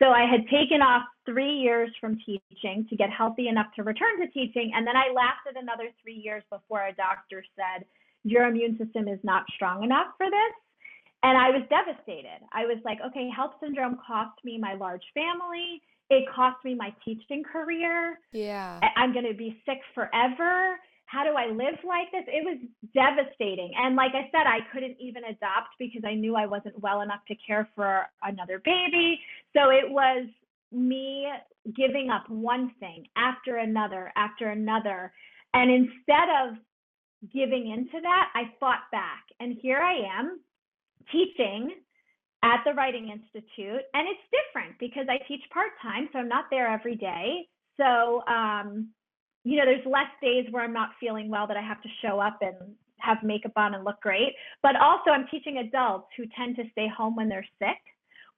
[0.00, 4.20] So I had taken off three years from teaching to get healthy enough to return
[4.20, 4.72] to teaching.
[4.74, 7.86] And then I lasted another three years before a doctor said,
[8.24, 10.54] Your immune system is not strong enough for this.
[11.22, 12.44] And I was devastated.
[12.52, 15.80] I was like, okay, HELLP syndrome cost me my large family.
[16.10, 18.18] It cost me my teaching career.
[18.32, 18.78] Yeah.
[18.94, 22.24] I'm going to be sick forever how do I live like this?
[22.26, 22.58] It was
[22.94, 23.72] devastating.
[23.76, 27.20] And like I said, I couldn't even adopt because I knew I wasn't well enough
[27.28, 29.20] to care for another baby.
[29.52, 30.26] So it was
[30.72, 31.28] me
[31.76, 35.12] giving up one thing after another after another.
[35.52, 36.56] And instead of
[37.32, 39.24] giving into that, I fought back.
[39.40, 40.40] And here I am
[41.12, 41.70] teaching
[42.42, 43.82] at the Writing Institute.
[43.94, 47.48] And it's different because I teach part time, so I'm not there every day.
[47.76, 48.90] So, um,
[49.44, 52.18] you know, there's less days where I'm not feeling well that I have to show
[52.18, 52.57] up and
[52.98, 54.35] have makeup on and look great.
[54.62, 57.78] But also, I'm teaching adults who tend to stay home when they're sick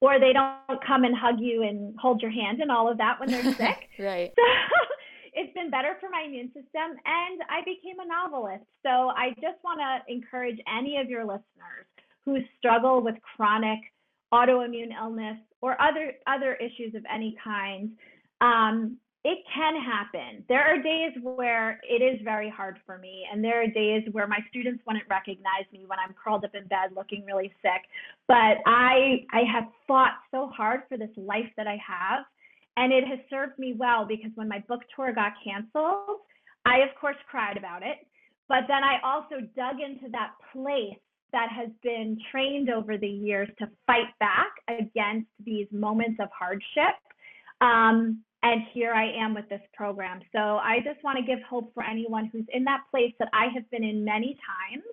[0.01, 3.19] or they don't come and hug you and hold your hand and all of that
[3.19, 3.88] when they're sick.
[3.99, 4.33] right.
[4.37, 4.42] So
[5.33, 8.64] it's been better for my immune system and I became a novelist.
[8.83, 11.87] So I just want to encourage any of your listeners
[12.25, 13.79] who struggle with chronic
[14.35, 17.92] autoimmune illness or other other issues of any kind.
[18.40, 20.45] Um, it can happen.
[20.49, 24.29] There are days where it is very hard for me, and there are days where
[24.29, 27.83] my students wouldn't recognize me when I'm curled up in bed looking really sick.
[28.29, 32.25] But I I have fought so hard for this life that I have,
[32.77, 36.21] and it has served me well because when my book tour got canceled,
[36.65, 38.07] I of course cried about it,
[38.49, 43.49] but then I also dug into that place that has been trained over the years
[43.59, 46.95] to fight back against these moments of hardship.
[47.61, 50.20] Um, and here I am with this program.
[50.33, 53.46] So I just want to give hope for anyone who's in that place that I
[53.55, 54.85] have been in many times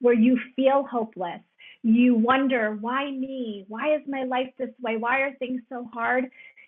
[0.00, 1.40] where you feel hopeless.
[1.82, 3.64] You wonder, why me?
[3.68, 4.96] Why is my life this way?
[4.96, 6.24] Why are things so hard?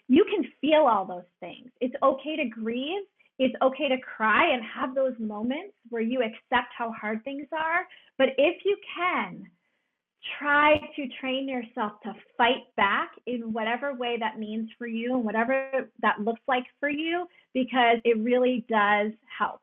[0.08, 1.70] You can feel all those things.
[1.80, 3.02] It's okay to grieve.
[3.38, 7.86] It's okay to cry and have those moments where you accept how hard things are.
[8.18, 9.46] But if you can,
[10.38, 15.24] try to train yourself to fight back in whatever way that means for you and
[15.24, 19.60] whatever that looks like for you because it really does help.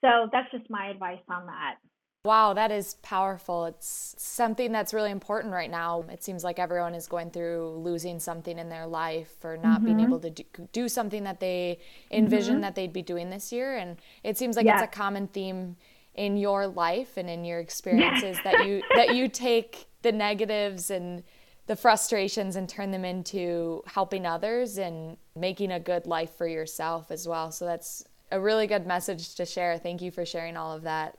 [0.00, 1.76] So that's just my advice on that.
[2.24, 3.66] Wow, that is powerful.
[3.66, 6.04] It's something that's really important right now.
[6.10, 9.84] It seems like everyone is going through losing something in their life or not mm-hmm.
[9.84, 11.78] being able to do, do, something that they
[12.10, 12.62] envisioned mm-hmm.
[12.62, 13.76] that they'd be doing this year.
[13.76, 14.82] And it seems like yes.
[14.82, 15.76] it's a common theme
[16.18, 21.22] in your life and in your experiences that you that you take the negatives and
[21.66, 27.10] the frustrations and turn them into helping others and making a good life for yourself
[27.10, 27.52] as well.
[27.52, 29.78] So that's a really good message to share.
[29.78, 31.18] Thank you for sharing all of that.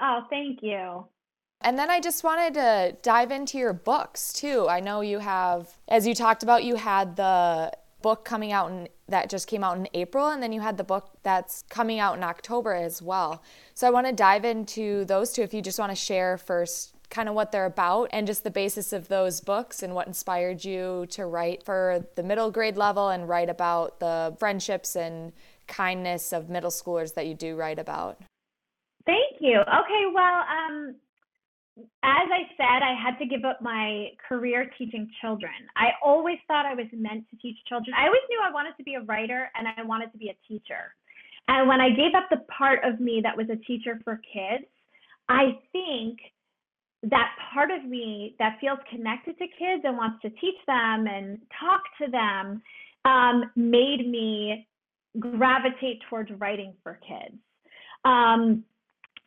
[0.00, 1.06] Oh, thank you.
[1.62, 4.66] And then I just wanted to dive into your books too.
[4.68, 8.88] I know you have, as you talked about, you had the book coming out in,
[9.10, 12.16] that just came out in April, and then you had the book that's coming out
[12.16, 13.42] in October as well.
[13.74, 16.94] So I want to dive into those two if you just want to share first
[17.10, 20.64] kind of what they're about and just the basis of those books and what inspired
[20.64, 25.32] you to write for the middle grade level and write about the friendships and
[25.66, 28.18] kindness of middle schoolers that you do write about.
[29.06, 29.58] Thank you.
[29.58, 30.94] Okay, well, um,
[32.02, 35.52] as I said, I had to give up my career teaching children.
[35.76, 37.94] I always thought I was meant to teach children.
[37.96, 40.36] I always knew I wanted to be a writer and I wanted to be a
[40.48, 40.94] teacher.
[41.48, 44.64] And when I gave up the part of me that was a teacher for kids,
[45.28, 46.18] I think
[47.04, 51.38] that part of me that feels connected to kids and wants to teach them and
[51.58, 52.62] talk to them
[53.04, 54.66] um, made me
[55.18, 57.36] gravitate towards writing for kids.
[58.04, 58.64] Um,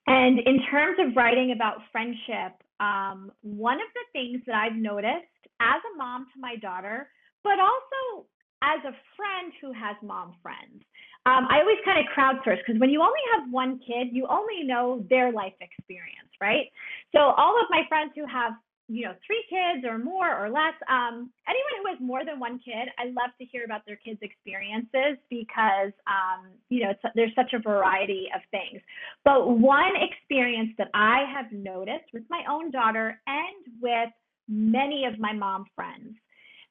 [0.07, 5.31] and in terms of writing about friendship, um, one of the things that I've noticed
[5.61, 7.09] as a mom to my daughter,
[7.43, 8.27] but also
[8.61, 10.83] as a friend who has mom friends,
[11.25, 14.63] um, I always kind of crowdsource because when you only have one kid, you only
[14.63, 16.67] know their life experience, right?
[17.15, 18.53] So all of my friends who have
[18.87, 22.59] you know three kids or more or less um, anyone who has more than one
[22.59, 27.53] kid i love to hear about their kids experiences because um, you know there's such
[27.53, 28.81] a variety of things
[29.23, 34.09] but one experience that i have noticed with my own daughter and with
[34.49, 36.15] many of my mom friends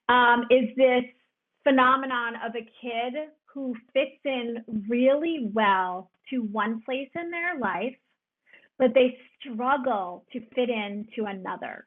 [0.09, 1.05] um, is this
[1.65, 3.15] phenomenon of a kid
[3.53, 7.95] who fits in really well to one place in their life,
[8.79, 11.87] but they struggle to fit into another.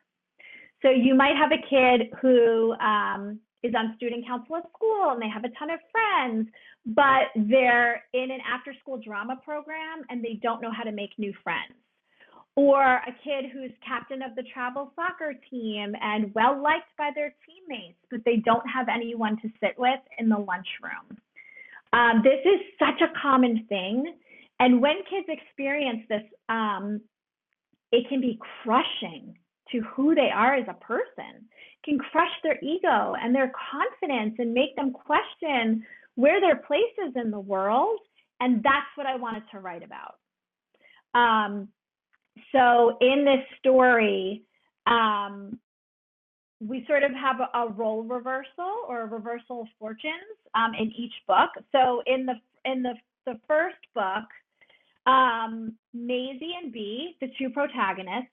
[0.86, 5.20] So you might have a kid who um, is on student council at school and
[5.20, 6.47] they have a ton of friends,
[6.86, 11.18] but they're in an after school drama program and they don't know how to make
[11.18, 11.74] new friends.
[12.55, 17.34] Or a kid who's captain of the travel soccer team and well liked by their
[17.47, 21.18] teammates, but they don't have anyone to sit with in the lunchroom.
[21.93, 24.14] Um, this is such a common thing.
[24.60, 27.01] And when kids experience this, um,
[27.91, 29.36] it can be crushing
[29.72, 31.47] to who they are as a person,
[31.84, 35.86] can crush their ego and their confidence and make them question
[36.16, 37.99] where their place is in the world.
[38.39, 40.16] And that's what I wanted to write about.
[41.13, 41.70] Um,
[42.51, 44.43] so in this story,
[44.88, 45.57] um,
[46.59, 50.91] we sort of have a, a, role reversal or a reversal of fortunes um, in
[50.91, 51.49] each book.
[51.72, 52.34] So in the
[52.66, 52.93] in the
[53.26, 54.26] the first book,
[55.05, 58.32] um, Maisie and Bee, the two protagonists,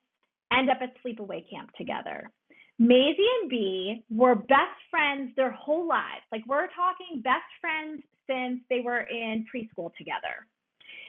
[0.59, 2.31] end up at sleepaway camp together.
[2.79, 6.25] Maisie and Bee were best friends their whole lives.
[6.31, 10.47] Like we're talking best friends since they were in preschool together.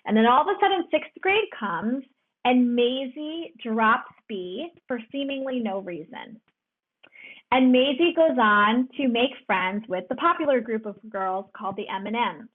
[0.05, 2.03] And then all of a sudden, sixth grade comes
[2.45, 6.39] and Maisie drops Bee for seemingly no reason.
[7.51, 11.87] And Maisie goes on to make friends with the popular group of girls called the
[11.87, 12.47] M&Ms.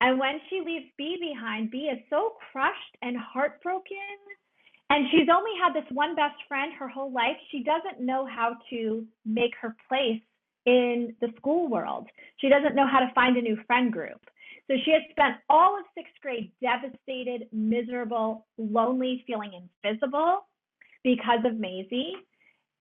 [0.00, 3.96] And when she leaves Bee behind, Bee is so crushed and heartbroken.
[4.88, 7.36] And she's only had this one best friend her whole life.
[7.50, 10.22] She doesn't know how to make her place
[10.64, 12.08] in the school world.
[12.38, 14.20] She doesn't know how to find a new friend group.
[14.68, 20.46] So she has spent all of sixth grade devastated, miserable, lonely, feeling invisible
[21.04, 22.14] because of Maisie.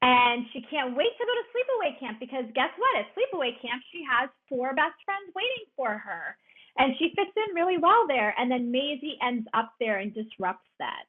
[0.02, 2.98] And she can't wait to go to sleepaway camp because guess what?
[2.98, 6.38] At sleepaway camp, she has four best friends waiting for her.
[6.78, 8.34] And she fits in really well there.
[8.38, 11.06] And then Maisie ends up there and disrupts that.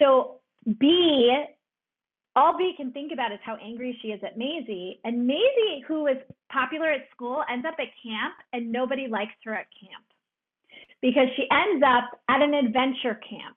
[0.00, 0.40] So
[0.78, 1.44] Bee
[2.36, 5.00] all Bee can think about is how angry she is at Maisie.
[5.04, 6.16] And Maisie, who is
[6.50, 10.04] popular at school, ends up at camp and nobody likes her at camp
[11.02, 13.56] because she ends up at an adventure camp.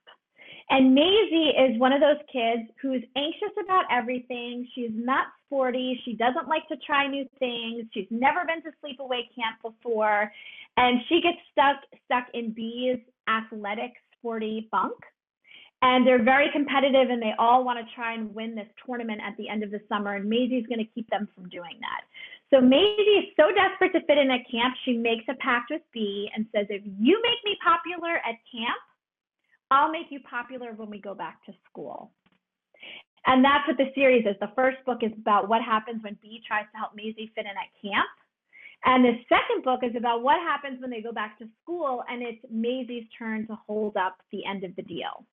[0.70, 4.68] And Maisie is one of those kids who's anxious about everything.
[4.74, 6.00] She's not sporty.
[6.04, 7.86] She doesn't like to try new things.
[7.94, 10.32] She's never been to sleepaway camp before.
[10.78, 14.96] And she gets stuck stuck in Bee's athletic, sporty bunk
[15.84, 19.36] and they're very competitive and they all want to try and win this tournament at
[19.36, 22.08] the end of the summer and Maisie's going to keep them from doing that.
[22.50, 25.82] So Maisie is so desperate to fit in at camp, she makes a pact with
[25.94, 28.80] Bee and says, if you make me popular at camp,
[29.72, 32.12] I'll make you popular when we go back to school.
[33.26, 34.36] And that's what the series is.
[34.40, 37.52] The first book is about what happens when Bee tries to help Maisie fit in
[37.52, 38.08] at camp.
[38.86, 42.22] And the second book is about what happens when they go back to school and
[42.22, 45.26] it's Maisie's turn to hold up the end of the deal.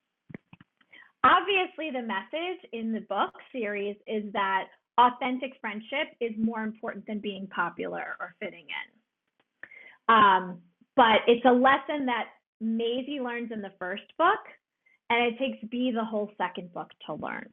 [1.23, 4.65] Obviously, the message in the book series is that
[4.97, 10.13] authentic friendship is more important than being popular or fitting in.
[10.13, 10.57] Um,
[10.95, 12.25] but it's a lesson that
[12.59, 14.39] Maisie learns in the first book,
[15.09, 17.49] and it takes Bee the whole second book to learn.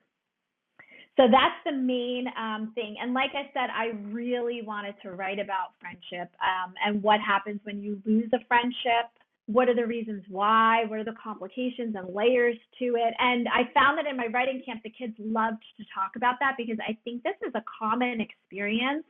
[1.16, 2.96] So that's the main um, thing.
[3.02, 7.60] And like I said, I really wanted to write about friendship um, and what happens
[7.64, 9.10] when you lose a friendship
[9.48, 13.14] what are the reasons why what are the complications and layers to it?
[13.18, 16.54] And i found that in my writing camp the kids loved to talk about that
[16.58, 19.04] because i think this is a common experience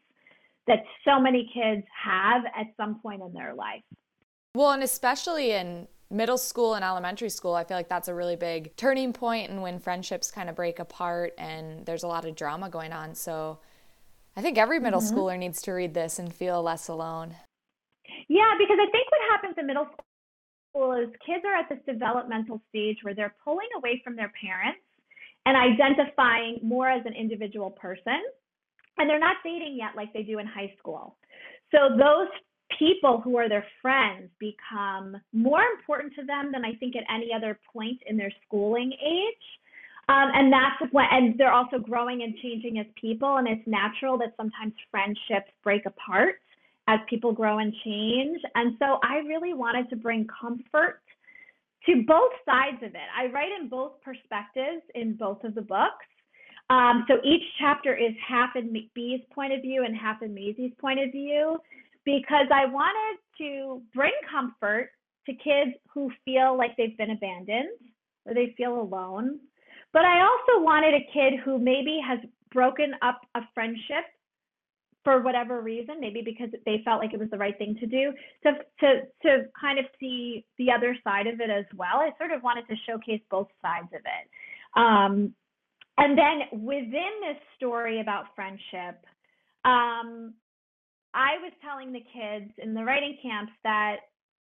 [0.68, 3.82] that so many kids have at some point in their life.
[4.54, 8.36] Well and especially in middle school and elementary school i feel like that's a really
[8.36, 12.34] big turning point and when friendships kind of break apart and there's a lot of
[12.36, 13.12] drama going on.
[13.16, 13.58] So
[14.36, 15.18] i think every middle mm-hmm.
[15.18, 17.34] schooler needs to read this and feel less alone.
[18.28, 19.88] Yeah, because I think what happens in middle
[20.78, 24.80] school is kids are at this developmental stage where they're pulling away from their parents
[25.46, 28.20] and identifying more as an individual person.
[28.98, 31.16] And they're not dating yet like they do in high school.
[31.70, 32.28] So those
[32.78, 37.32] people who are their friends become more important to them than I think at any
[37.34, 39.46] other point in their schooling age.
[40.08, 43.36] Um, and that's when, and they're also growing and changing as people.
[43.36, 46.36] And it's natural that sometimes friendships break apart
[46.88, 48.40] as people grow and change.
[48.54, 51.02] And so I really wanted to bring comfort
[51.86, 53.08] to both sides of it.
[53.16, 56.06] I write in both perspectives in both of the books.
[56.70, 60.72] Um, so each chapter is half in Bee's point of view and half in Maisie's
[60.80, 61.58] point of view
[62.04, 64.90] because I wanted to bring comfort
[65.26, 67.68] to kids who feel like they've been abandoned
[68.24, 69.40] or they feel alone.
[69.92, 72.18] But I also wanted a kid who maybe has
[72.52, 74.04] broken up a friendship
[75.08, 78.12] for whatever reason, maybe because they felt like it was the right thing to do,
[78.42, 81.96] to to to kind of see the other side of it as well.
[81.96, 84.28] I sort of wanted to showcase both sides of it.
[84.76, 85.34] Um,
[85.96, 89.00] and then within this story about friendship,
[89.64, 90.34] um,
[91.14, 93.96] I was telling the kids in the writing camps that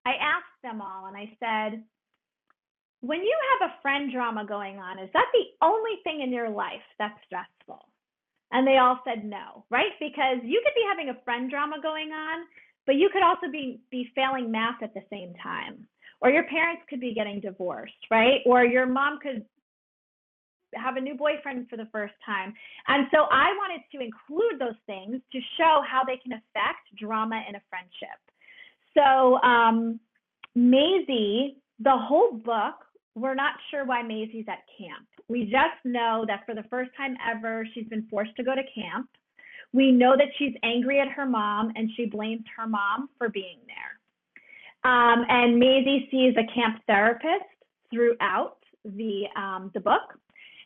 [0.05, 1.83] I asked them all, and I said,
[3.01, 6.51] when you have a friend drama going on, is that the only thing in your
[6.51, 7.90] life that's stressful?
[8.53, 9.93] And they all said no, right?
[10.01, 12.47] Because you could be having a friend drama going on,
[12.87, 15.87] but you could also be be failing math at the same time.
[16.21, 18.41] Or your parents could be getting divorced, right?
[18.45, 19.45] Or your mom could
[20.75, 22.53] have a new boyfriend for the first time.
[22.89, 27.43] And so I wanted to include those things to show how they can affect drama
[27.49, 28.21] in a friendship.
[28.97, 29.99] So um,
[30.55, 32.75] Maisie, the whole book
[33.15, 35.07] we're not sure why Maisie's at camp.
[35.31, 38.63] We just know that for the first time ever, she's been forced to go to
[38.75, 39.09] camp.
[39.73, 43.59] We know that she's angry at her mom and she blames her mom for being
[43.69, 44.93] there.
[44.93, 47.45] Um, and Maisie sees a camp therapist
[47.93, 50.19] throughout the um, the book.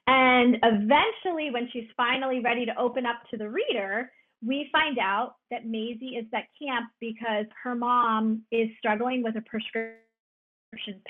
[0.06, 4.10] And eventually, when she's finally ready to open up to the reader,
[4.42, 9.42] we find out that Maisie is at camp because her mom is struggling with a
[9.42, 10.00] prescription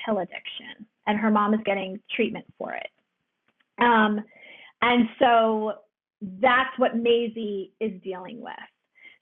[0.05, 2.89] pill addiction, and her mom is getting treatment for it.
[3.79, 4.21] Um,
[4.83, 5.73] and so
[6.41, 8.55] that's what Maisie is dealing with.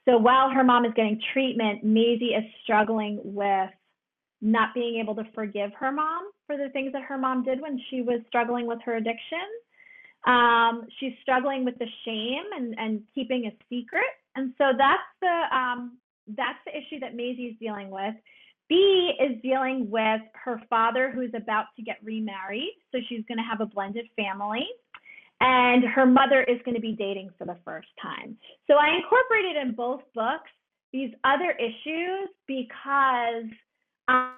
[0.08, 3.70] So while her mom is getting treatment, Maisie is struggling with
[4.40, 7.80] not being able to forgive her mom for the things that her mom did when
[7.88, 9.38] she was struggling with her addiction.
[10.26, 14.04] Um, she's struggling with the shame and, and keeping a secret.
[14.34, 18.14] And so that's the um, that's the issue that Maisie is dealing with.
[18.68, 22.72] Bee is dealing with her father who's about to get remarried.
[22.92, 24.66] So she's going to have a blended family.
[25.40, 28.36] And her mother is going to be dating for the first time.
[28.68, 30.50] So I incorporated in both books
[30.92, 33.50] these other issues because
[34.08, 34.34] um,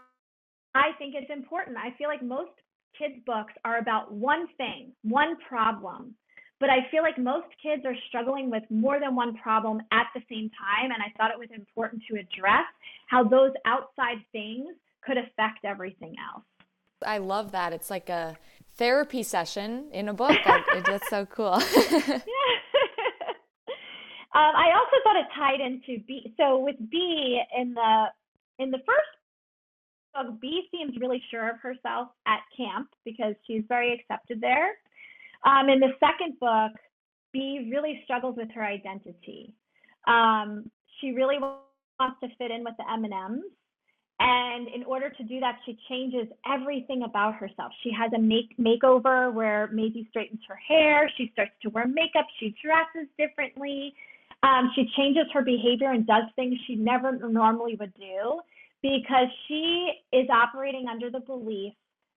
[0.75, 1.77] I think it's important.
[1.77, 2.53] I feel like most
[2.99, 6.15] kids' books are about one thing, one problem.
[6.65, 10.23] But I feel like most kids are struggling with more than one problem at the
[10.31, 10.93] same time.
[10.93, 12.65] And I thought it was important to address
[13.07, 14.69] how those outside things
[15.05, 16.45] could affect everything else.
[17.05, 17.75] I love that.
[17.75, 18.39] It's like a
[18.77, 20.39] therapy session in a book.
[20.47, 21.61] That's so cool.
[21.61, 22.19] yeah.
[24.35, 26.35] Um, I also thought it tied into Bee.
[26.37, 28.07] So with Bee in the
[28.59, 29.07] in the first
[30.13, 34.73] book, Bee seems really sure of herself at camp because she's very accepted there.
[35.45, 36.73] Um, in the second book,
[37.33, 39.55] Bee really struggles with her identity.
[40.07, 40.71] Um,
[41.01, 43.43] she really wants to fit in with the M&Ms.
[44.21, 47.73] And in order to do that, she changes everything about herself.
[47.83, 51.11] She has a make makeover where Maisie straightens her hair.
[51.17, 52.27] She starts to wear makeup.
[52.39, 53.93] She dresses differently.
[54.45, 58.41] Um, she changes her behavior and does things she never normally would do
[58.83, 61.73] because she is operating under the belief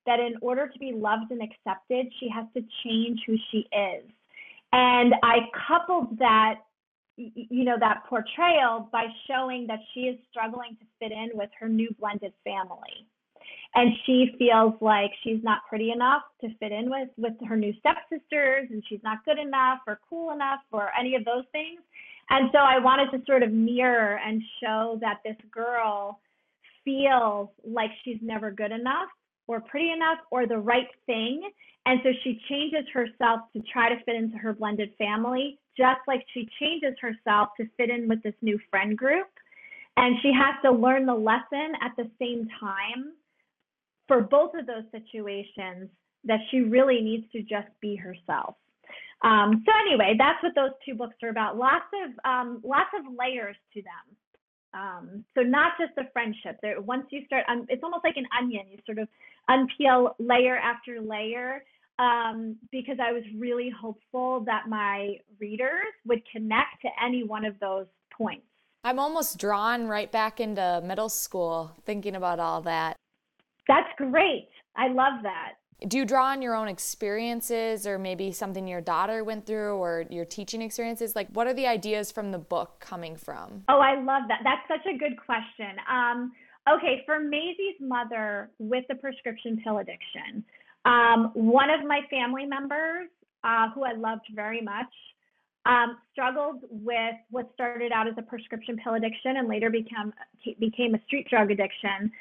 [0.07, 4.03] that in order to be loved and accepted, she has to change who she is.
[4.73, 6.55] And I coupled that,
[7.15, 11.69] you know, that portrayal by showing that she is struggling to fit in with her
[11.69, 13.05] new blended family.
[13.75, 17.73] And she feels like she's not pretty enough to fit in with, with her new
[17.79, 21.81] stepsisters, and she's not good enough or cool enough or any of those things.
[22.29, 26.19] And so I wanted to sort of mirror and show that this girl
[26.83, 29.09] feels like she's never good enough
[29.47, 31.41] or pretty enough or the right thing.
[31.85, 36.25] And so she changes herself to try to fit into her blended family, just like
[36.33, 39.27] she changes herself to fit in with this new friend group.
[39.95, 43.13] And she has to learn the lesson at the same time
[44.07, 45.89] for both of those situations
[46.25, 48.55] that she really needs to just be herself.
[49.23, 51.57] Um, so anyway, that's what those two books are about.
[51.57, 54.15] Lots of um, lots of layers to them.
[54.77, 56.57] Um, so not just the friendship.
[56.61, 58.65] There, once you start, um, it's almost like an onion.
[58.71, 59.07] You sort of
[59.49, 61.63] unpeel layer after layer.
[61.99, 67.59] Um, because I was really hopeful that my readers would connect to any one of
[67.59, 68.45] those points.
[68.83, 72.97] I'm almost drawn right back into middle school thinking about all that.
[73.67, 74.47] That's great.
[74.75, 75.53] I love that
[75.85, 80.05] do you draw on your own experiences or maybe something your daughter went through or
[80.09, 81.15] your teaching experiences?
[81.15, 83.63] Like what are the ideas from the book coming from?
[83.69, 84.41] Oh i love that.
[84.43, 85.75] That's such a good question.
[85.91, 86.31] Um,
[86.69, 90.43] okay for maisie's mother with the prescription pill addiction
[90.85, 93.07] um, one of my family members
[93.43, 94.91] uh, who i loved very much
[95.67, 100.13] um, struggled with what started out as a prescription pill addiction and later became
[100.59, 102.11] became a street drug addiction.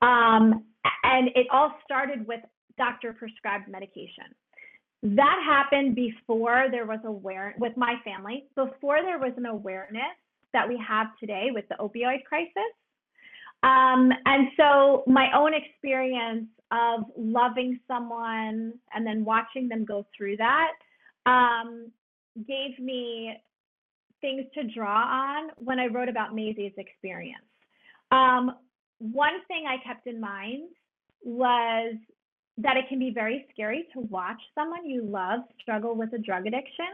[0.00, 0.64] Um,
[1.02, 2.40] and it all started with
[2.78, 4.34] doctor prescribed medication.
[5.02, 10.16] That happened before there was awareness with my family, before there was an awareness
[10.52, 12.72] that we have today with the opioid crisis.
[13.62, 20.36] Um, and so my own experience of loving someone and then watching them go through
[20.38, 20.72] that
[21.26, 21.90] um,
[22.46, 23.34] gave me
[24.20, 27.44] things to draw on when I wrote about Maisie's experience.
[28.10, 28.56] Um,
[28.98, 30.70] one thing I kept in mind
[31.22, 31.94] was
[32.58, 36.46] that it can be very scary to watch someone you love struggle with a drug
[36.46, 36.86] addiction.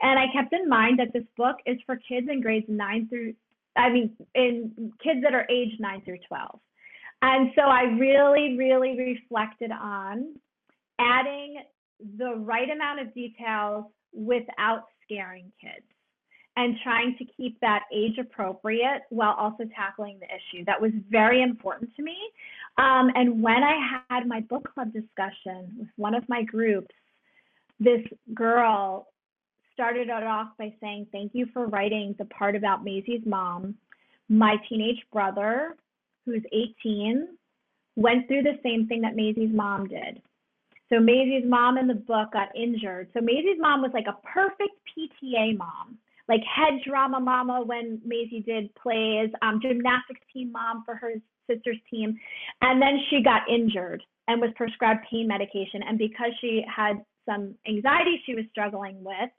[0.00, 3.34] And I kept in mind that this book is for kids in grades 9 through,
[3.76, 6.60] I mean, in kids that are age 9 through 12.
[7.22, 10.34] And so I really, really reflected on
[11.00, 11.62] adding
[12.16, 15.84] the right amount of details without scaring kids
[16.56, 20.64] and trying to keep that age appropriate while also tackling the issue.
[20.64, 22.16] That was very important to me.
[22.78, 26.94] Um, and when I had my book club discussion with one of my groups,
[27.80, 28.00] this
[28.34, 29.08] girl
[29.72, 33.74] started it off by saying, Thank you for writing the part about Maisie's mom.
[34.28, 35.76] My teenage brother,
[36.24, 37.28] who's 18,
[37.96, 40.22] went through the same thing that Maisie's mom did.
[40.88, 43.08] So Maisie's mom in the book got injured.
[43.12, 45.98] So Maisie's mom was like a perfect PTA mom,
[46.28, 51.14] like head drama mama when Maisie did plays, um, gymnastics team mom for her
[51.50, 52.18] sister's team.
[52.60, 55.82] And then she got injured and was prescribed pain medication.
[55.86, 59.30] And because she had some anxiety she was struggling with,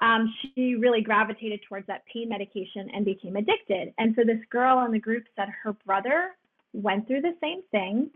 [0.00, 3.94] um, she really gravitated towards that pain medication and became addicted.
[3.98, 6.32] And so this girl in the group said her brother
[6.72, 8.10] went through the same thing.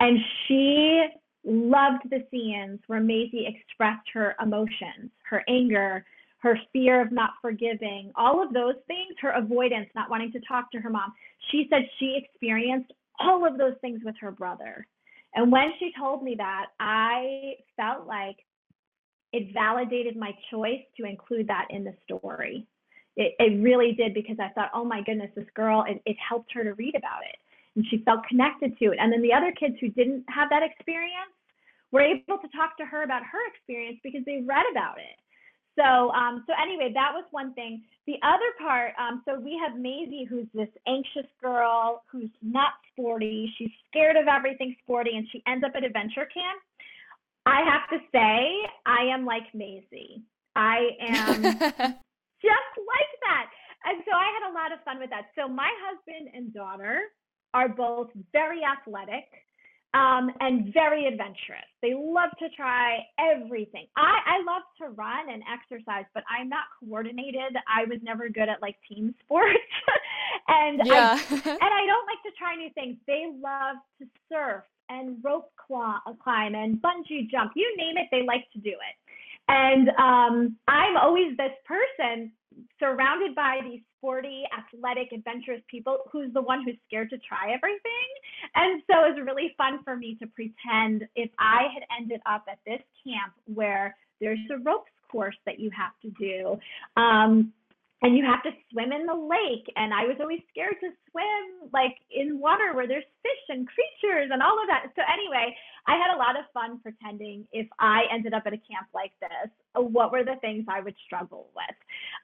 [0.00, 1.04] And she
[1.44, 6.04] loved the scenes where Maisie expressed her emotions, her anger,
[6.46, 10.70] her fear of not forgiving, all of those things, her avoidance, not wanting to talk
[10.70, 11.12] to her mom.
[11.50, 14.86] She said she experienced all of those things with her brother.
[15.34, 18.36] And when she told me that, I felt like
[19.32, 22.64] it validated my choice to include that in the story.
[23.16, 26.52] It, it really did because I thought, oh my goodness, this girl, it, it helped
[26.52, 27.36] her to read about it.
[27.74, 28.98] And she felt connected to it.
[29.00, 31.34] And then the other kids who didn't have that experience
[31.90, 35.18] were able to talk to her about her experience because they read about it.
[35.78, 37.82] So, um, so anyway, that was one thing.
[38.06, 43.52] The other part, um, so we have Maisie, who's this anxious girl who's not sporty.
[43.58, 46.60] She's scared of everything sporty, and she ends up at adventure camp.
[47.44, 50.22] I have to say, I am like Maisie.
[50.56, 51.42] I am
[52.40, 53.46] just like that.
[53.84, 55.30] And so I had a lot of fun with that.
[55.38, 57.00] So my husband and daughter
[57.54, 59.24] are both very athletic
[59.96, 61.64] um, and very adventurous.
[61.80, 63.86] They love to try everything.
[63.96, 67.56] I, I love to run and exercise, but I'm not coordinated.
[67.66, 69.58] I was never good at like team sports,
[70.48, 71.16] and yeah.
[71.18, 72.96] I, and I don't like to try new things.
[73.06, 77.52] They love to surf and rope climb and bungee jump.
[77.56, 78.96] You name it, they like to do it.
[79.48, 82.32] And um, I'm always this person
[82.78, 88.08] surrounded by these sporty, athletic, adventurous people who's the one who's scared to try everything.
[88.54, 92.44] And so it was really fun for me to pretend if I had ended up
[92.50, 96.58] at this camp where there's a ropes course that you have to do.
[97.00, 97.52] Um,
[98.02, 101.70] and you have to swim in the lake and i was always scared to swim
[101.72, 105.54] like in water where there's fish and creatures and all of that so anyway
[105.86, 109.12] i had a lot of fun pretending if i ended up at a camp like
[109.20, 111.76] this what were the things i would struggle with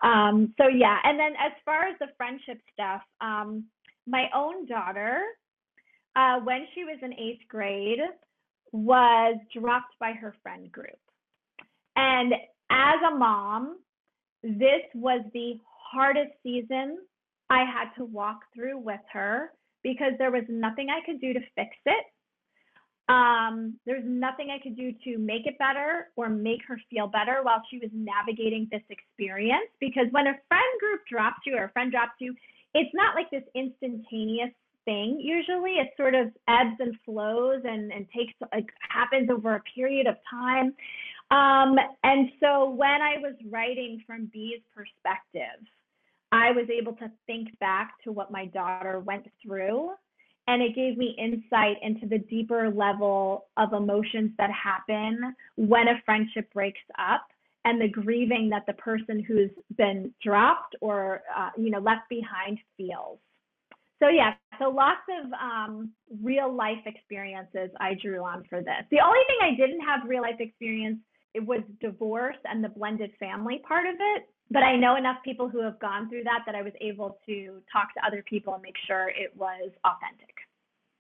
[0.03, 3.65] um, so yeah and then as far as the friendship stuff um,
[4.07, 5.21] my own daughter
[6.15, 8.01] uh, when she was in eighth grade
[8.73, 10.99] was dropped by her friend group
[11.97, 12.33] and
[12.71, 13.79] as a mom
[14.43, 15.59] this was the
[15.93, 16.99] hardest season
[17.53, 19.53] I had to walk through with her
[19.83, 22.05] because there was nothing I could do to fix it.
[23.13, 27.41] Um, there's nothing I could do to make it better or make her feel better
[27.43, 29.69] while she was navigating this experience.
[29.81, 32.35] Because when a friend group drops you or a friend drops you,
[32.73, 34.51] it's not like this instantaneous
[34.87, 35.21] thing.
[35.21, 40.07] Usually it sort of ebbs and flows and, and takes like happens over a period
[40.07, 40.73] of time.
[41.31, 45.67] Um, and so when I was writing from Bee's perspective,
[46.33, 49.91] I was able to think back to what my daughter went through.
[50.49, 56.03] And it gave me insight into the deeper level of emotions that happen when a
[56.05, 57.27] friendship breaks up
[57.65, 62.59] and the grieving that the person who's been dropped or uh, you know left behind
[62.77, 63.19] feels.
[64.03, 68.83] So yeah, so lots of um, real life experiences I drew on for this.
[68.91, 70.99] The only thing I didn't have real life experience
[71.35, 74.29] it was divorce and the blended family part of it.
[74.51, 77.63] But I know enough people who have gone through that that I was able to
[77.73, 80.35] talk to other people and make sure it was authentic.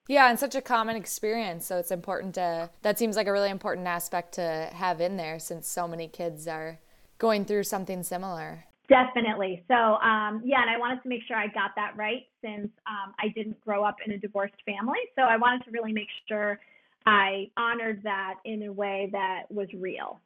[0.09, 1.67] Yeah, and such a common experience.
[1.67, 5.39] So it's important to, that seems like a really important aspect to have in there
[5.39, 6.81] since so many kids are
[7.19, 8.65] going through something similar.
[8.89, 9.63] Definitely.
[9.69, 13.15] So, um, yeah, and I wanted to make sure I got that right since um,
[13.21, 14.99] I didn't grow up in a divorced family.
[15.15, 16.59] So I wanted to really make sure
[17.07, 20.21] I honored that in a way that was real.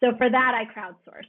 [0.00, 1.26] So for that, I crowdsourced.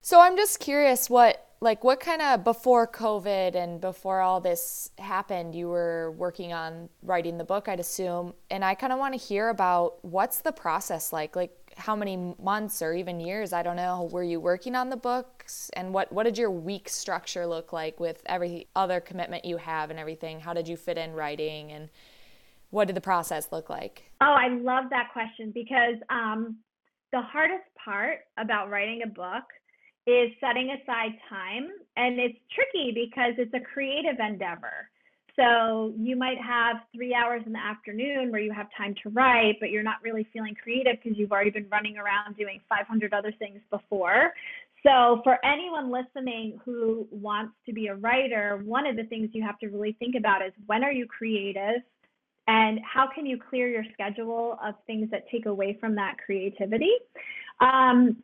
[0.00, 4.90] So I'm just curious what like what kind of before COVID and before all this
[4.98, 9.14] happened, you were working on writing the book, I'd assume, and I kind of want
[9.14, 11.34] to hear about what's the process like?
[11.34, 14.96] Like how many months or even years, I don't know, were you working on the
[14.98, 19.56] books and what what did your week structure look like with every other commitment you
[19.56, 20.40] have and everything?
[20.40, 21.88] How did you fit in writing and
[22.74, 24.10] what did the process look like?
[24.20, 26.56] Oh, I love that question because um,
[27.12, 29.44] the hardest part about writing a book
[30.08, 31.68] is setting aside time.
[31.96, 34.90] And it's tricky because it's a creative endeavor.
[35.36, 39.56] So you might have three hours in the afternoon where you have time to write,
[39.60, 43.32] but you're not really feeling creative because you've already been running around doing 500 other
[43.38, 44.32] things before.
[44.84, 49.42] So for anyone listening who wants to be a writer, one of the things you
[49.42, 51.82] have to really think about is when are you creative
[52.46, 56.92] and how can you clear your schedule of things that take away from that creativity.
[57.60, 58.22] Um,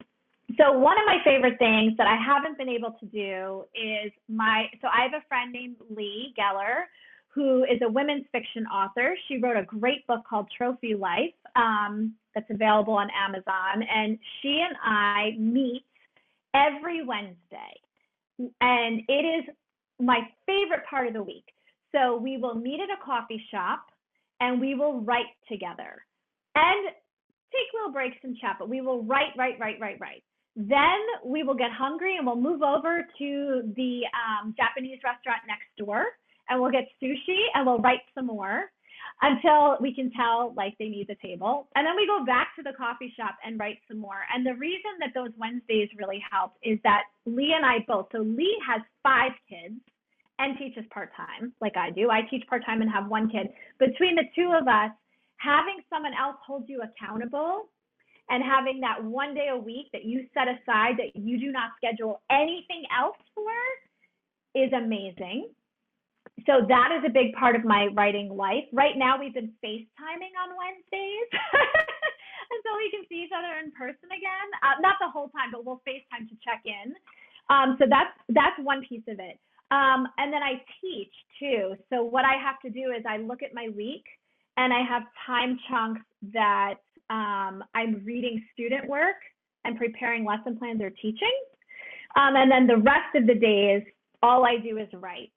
[0.59, 4.67] so one of my favorite things that I haven't been able to do is my
[4.83, 6.85] so I have a friend named Lea Geller
[7.33, 9.17] who is a women's fiction author.
[9.29, 14.65] She wrote a great book called Trophy Life um, that's available on Amazon, and she
[14.67, 15.85] and I meet
[16.55, 17.79] every Wednesday,
[18.61, 19.55] and it is
[20.01, 21.45] my favorite part of the week.
[21.93, 23.87] So we will meet at a coffee shop,
[24.41, 26.05] and we will write together,
[26.55, 26.89] and
[27.53, 28.57] take little breaks and chat.
[28.59, 30.23] But we will write, write, write, write, write.
[30.57, 35.71] Then we will get hungry and we'll move over to the um, Japanese restaurant next
[35.79, 36.05] door
[36.49, 38.65] and we'll get sushi and we'll write some more
[39.23, 41.69] until we can tell like they need the table.
[41.77, 44.27] And then we go back to the coffee shop and write some more.
[44.35, 48.19] And the reason that those Wednesdays really helped is that Lea and I both, so
[48.19, 49.81] Lea has five kids
[50.41, 52.11] and teaches part time, like I do.
[52.11, 53.49] I teach part time and have one kid.
[53.79, 54.91] Between the two of us,
[55.37, 57.69] having someone else hold you accountable
[58.31, 61.77] and having that one day a week that you set aside that you do not
[61.77, 63.53] schedule anything else for
[64.57, 65.53] is amazing.
[66.49, 68.65] So that is a big part of my writing life.
[68.73, 71.29] Right now, we've been FaceTiming on Wednesdays
[72.55, 74.49] until we can see each other in person again.
[74.65, 76.97] Uh, not the whole time, but we'll FaceTime to check in.
[77.53, 79.37] Um, so that's that's one piece of it.
[79.71, 81.77] Um, and then I teach too.
[81.91, 84.05] So what I have to do is I look at my week
[84.57, 86.03] and I have time chunks
[86.33, 86.75] that
[87.09, 89.17] um, I'm reading student work
[89.65, 91.37] and preparing lesson plans or teaching.
[92.17, 93.83] Um, and then the rest of the days,
[94.23, 95.33] all I do is write.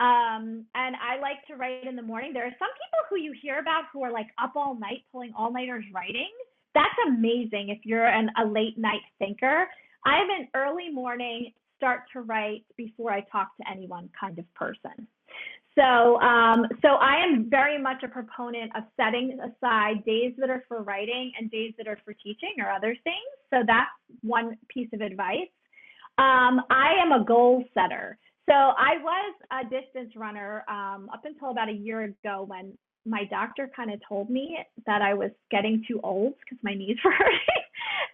[0.00, 2.32] Um, and I like to write in the morning.
[2.32, 5.32] There are some people who you hear about who are like up all night pulling
[5.36, 6.30] all nighters writing.
[6.74, 9.66] That's amazing if you're an, a late night thinker.
[10.04, 15.08] I'm an early morning start to write before I talk to anyone kind of person.
[15.74, 20.64] So, um, so I am very much a proponent of setting aside days that are
[20.66, 23.30] for writing and days that are for teaching or other things.
[23.50, 23.88] So that's
[24.22, 25.48] one piece of advice.
[26.18, 28.18] Um, I am a goal setter.
[28.48, 32.76] So I was a distance runner um, up until about a year ago when
[33.06, 36.96] my doctor kind of told me that I was getting too old because my knees
[37.04, 37.38] were hurting.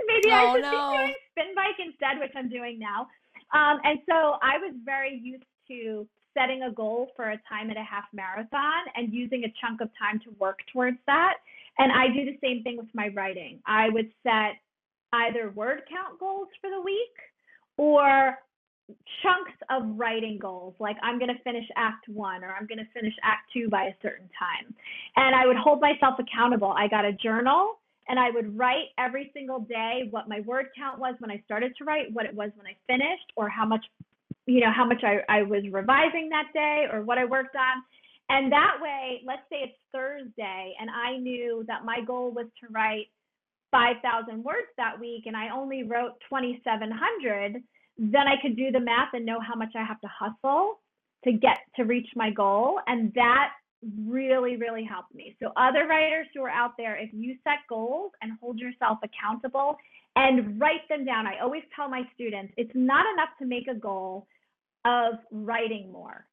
[0.07, 0.71] Maybe oh, I should no.
[0.71, 3.09] be doing spin bike instead, which I'm doing now.
[3.55, 7.79] Um, and so I was very used to setting a goal for a time and
[7.79, 11.35] a half marathon and using a chunk of time to work towards that.
[11.79, 13.61] And I do the same thing with my writing.
[13.67, 14.59] I would set
[15.13, 17.15] either word count goals for the week
[17.77, 18.37] or
[19.23, 22.85] chunks of writing goals like i'm going to finish act one or i'm going to
[22.93, 24.75] finish act two by a certain time
[25.17, 27.79] and i would hold myself accountable i got a journal
[28.09, 31.73] and i would write every single day what my word count was when i started
[31.77, 33.85] to write what it was when i finished or how much
[34.47, 37.83] you know, how much I, I was revising that day or what I worked on.
[38.29, 42.73] And that way, let's say it's Thursday and I knew that my goal was to
[42.73, 43.07] write
[43.71, 47.63] 5,000 words that week and I only wrote 2,700,
[47.99, 50.81] then I could do the math and know how much I have to hustle
[51.25, 52.81] to get to reach my goal.
[52.87, 53.51] And that
[54.07, 55.37] really, really helped me.
[55.43, 59.77] So, other writers who are out there, if you set goals and hold yourself accountable
[60.17, 63.75] and write them down, I always tell my students it's not enough to make a
[63.75, 64.27] goal
[64.85, 66.27] of writing more.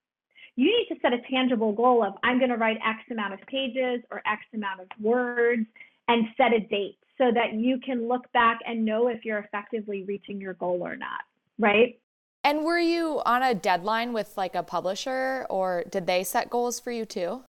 [0.55, 3.39] You need to set a tangible goal of I'm going to write X amount of
[3.47, 5.65] pages or X amount of words
[6.07, 10.03] and set a date so that you can look back and know if you're effectively
[10.03, 11.21] reaching your goal or not,
[11.59, 12.00] right?
[12.43, 16.79] And were you on a deadline with like a publisher or did they set goals
[16.79, 17.43] for you too?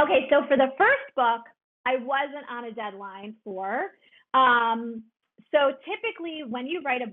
[0.00, 1.42] Okay, so for the first book,
[1.84, 3.90] I wasn't on a deadline for.
[4.32, 5.02] Um,
[5.50, 7.12] so typically, when you write a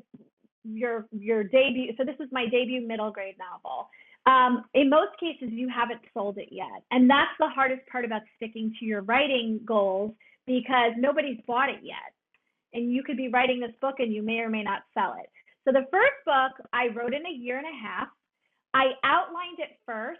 [0.66, 3.88] your your debut so this is my debut middle grade novel
[4.26, 8.22] um, in most cases you haven't sold it yet and that's the hardest part about
[8.36, 10.12] sticking to your writing goals
[10.48, 12.14] because nobody's bought it yet
[12.74, 15.30] and you could be writing this book and you may or may not sell it
[15.66, 18.08] so the first book i wrote in a year and a half
[18.74, 20.20] i outlined it first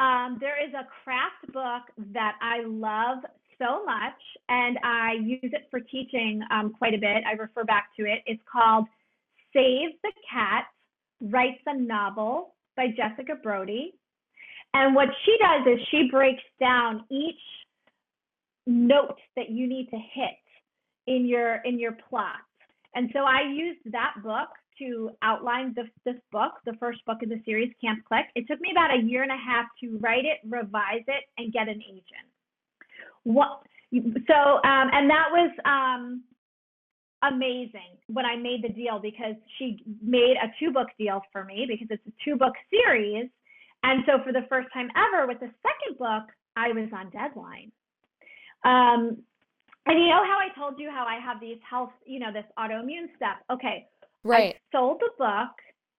[0.00, 3.18] um, there is a craft book that i love
[3.58, 7.90] so much and i use it for teaching um, quite a bit i refer back
[7.98, 8.86] to it it's called
[9.52, 10.66] Save the Cat
[11.20, 13.94] writes a novel by Jessica Brody.
[14.74, 17.40] And what she does is she breaks down each
[18.66, 20.36] note that you need to hit
[21.06, 22.36] in your in your plot.
[22.94, 24.48] And so I used that book
[24.78, 28.26] to outline this, this book, the first book in the series, Camp Clique.
[28.34, 31.52] It took me about a year and a half to write it, revise it, and
[31.52, 32.28] get an agent.
[33.24, 33.62] What?
[33.92, 36.22] So, um, and that was um,
[37.22, 41.66] amazing when I made the deal because she made a two book deal for me
[41.68, 43.28] because it's a two book series.
[43.82, 46.24] And so, for the first time ever with the second book,
[46.56, 47.72] I was on deadline.
[48.64, 49.22] Um,
[49.86, 52.44] and you know how I told you how I have these health, you know, this
[52.58, 53.36] autoimmune stuff?
[53.50, 53.86] Okay.
[54.24, 54.56] Right.
[54.56, 55.50] I sold the book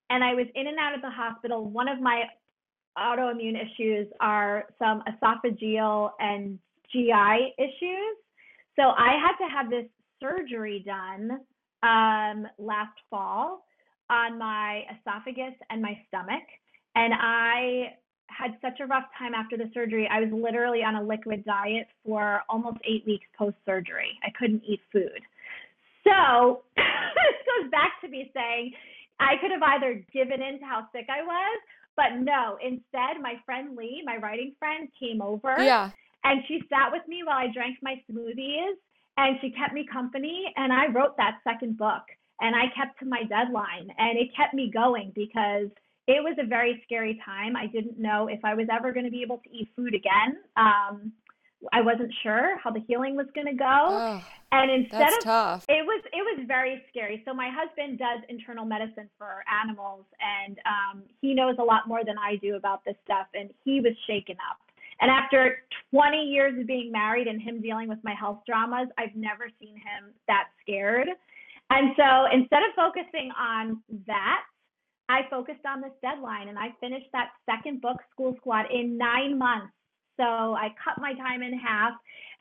[0.10, 1.66] and I was in and out of the hospital.
[1.66, 2.24] One of my
[2.98, 6.60] autoimmune issues are some esophageal and
[6.92, 8.16] GI issues.
[8.76, 9.86] So I had to have this
[10.22, 11.40] surgery done
[11.84, 13.66] um, last fall
[14.10, 16.44] on my esophagus and my stomach.
[16.96, 17.94] And I
[18.28, 20.08] had such a rough time after the surgery.
[20.12, 24.18] I was literally on a liquid diet for almost eight weeks post surgery.
[24.24, 25.22] I couldn't eat food.
[26.10, 28.74] So this goes back to me saying
[29.20, 31.60] I could have either given in to how sick I was,
[31.96, 35.56] but no, instead, my friend Lea, my writing friend, came over.
[35.60, 35.92] Yeah.
[36.24, 38.76] And she sat with me while I drank my smoothies
[39.18, 40.46] and she kept me company.
[40.56, 42.04] And I wrote that second book
[42.40, 45.70] and I kept to my deadline and it kept me going because
[46.08, 47.56] it was a very scary time.
[47.56, 50.38] I didn't know if I was ever going to be able to eat food again.
[50.56, 51.12] Um,
[51.74, 53.66] I wasn't sure how the healing was going to go.
[53.66, 55.66] Oh, and instead of tough.
[55.70, 57.22] it was it was very scary.
[57.26, 62.04] So my husband does internal medicine for animals, and um, he knows a lot more
[62.06, 63.28] than I do about this stuff.
[63.34, 64.58] And he was shaken up.
[65.02, 69.16] And after 20 years of being married and him dealing with my health dramas, I've
[69.16, 71.08] never seen him that scared.
[71.70, 74.42] And so instead of focusing on that,
[75.08, 79.38] I focused on this deadline and I finished that second book, School Squad, in nine
[79.38, 79.74] months.
[80.20, 81.94] So I cut my time in half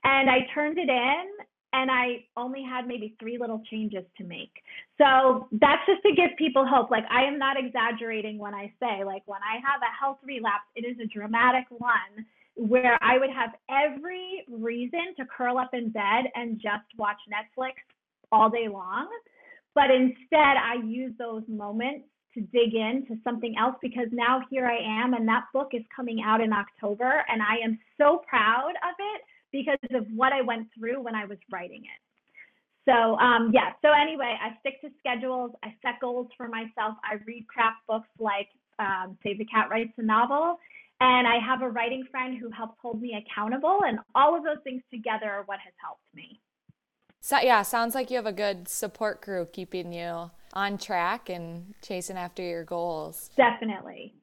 [0.03, 1.25] and I turned it in
[1.73, 4.51] and I only had maybe three little changes to make.
[4.97, 6.91] So that's just to give people hope.
[6.91, 10.67] Like I am not exaggerating when I say, like when I have a health relapse,
[10.75, 12.27] it is a dramatic one
[12.57, 17.75] where I would have every reason to curl up in bed and just watch Netflix
[18.33, 19.09] all day long.
[19.75, 24.79] But instead, I use those moments to dig into something else because now here I
[25.03, 28.95] am, and that book is coming out in October, and I am so proud of
[28.99, 29.23] it
[29.53, 32.01] because of what I went through when I was writing it.
[32.89, 33.73] So um, yeah.
[33.83, 35.53] So anyway, I stick to schedules.
[35.63, 36.97] I set goals for myself.
[37.05, 38.49] I read craft books like
[38.79, 40.59] um, Save the Cat Writes a Novel,
[41.01, 43.81] and I have a writing friend who helps hold me accountable.
[43.87, 46.41] And all of those things together are what has helped me.
[47.21, 51.75] So yeah, sounds like you have a good support crew keeping you on track and
[51.83, 53.31] chasing after your goals.
[53.37, 54.15] Definitely.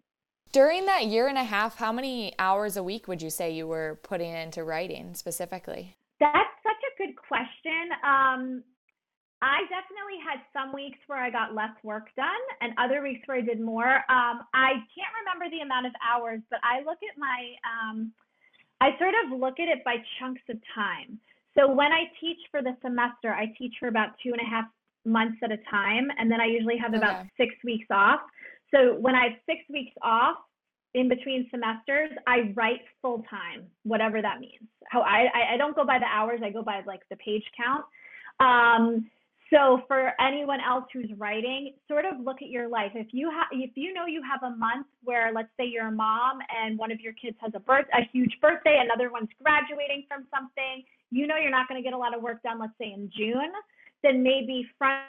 [0.52, 3.68] During that year and a half, how many hours a week would you say you
[3.68, 5.98] were putting into writing specifically?
[6.20, 7.92] That's such a good question.
[8.04, 8.64] Um,
[9.42, 13.38] I definitely had some weeks where I got less work done and other weeks where
[13.38, 13.96] I did more.
[14.08, 18.12] Um, I can't remember the amount of hours, but I look at my, um,
[18.80, 21.20] I sort of look at it by chunks of time.
[21.58, 24.66] So when I teach for the semester, I teach for about two and a half
[25.06, 28.20] months at a time, and then I usually have about six weeks off.
[28.74, 30.38] So when I have six weeks off
[30.94, 34.68] in between semesters, I write full time, whatever that means.
[34.90, 37.44] How I, I I don't go by the hours, I go by like the page
[37.58, 37.86] count.
[38.40, 39.10] Um,
[39.54, 42.92] so for anyone else who's writing, sort of look at your life.
[42.96, 45.92] If you have, if you know you have a month where, let's say, you're a
[45.92, 50.06] mom and one of your kids has a birth, a huge birthday, another one's graduating
[50.08, 52.60] from something, you know you're not going to get a lot of work done.
[52.60, 53.52] Let's say in June,
[54.06, 55.04] then maybe front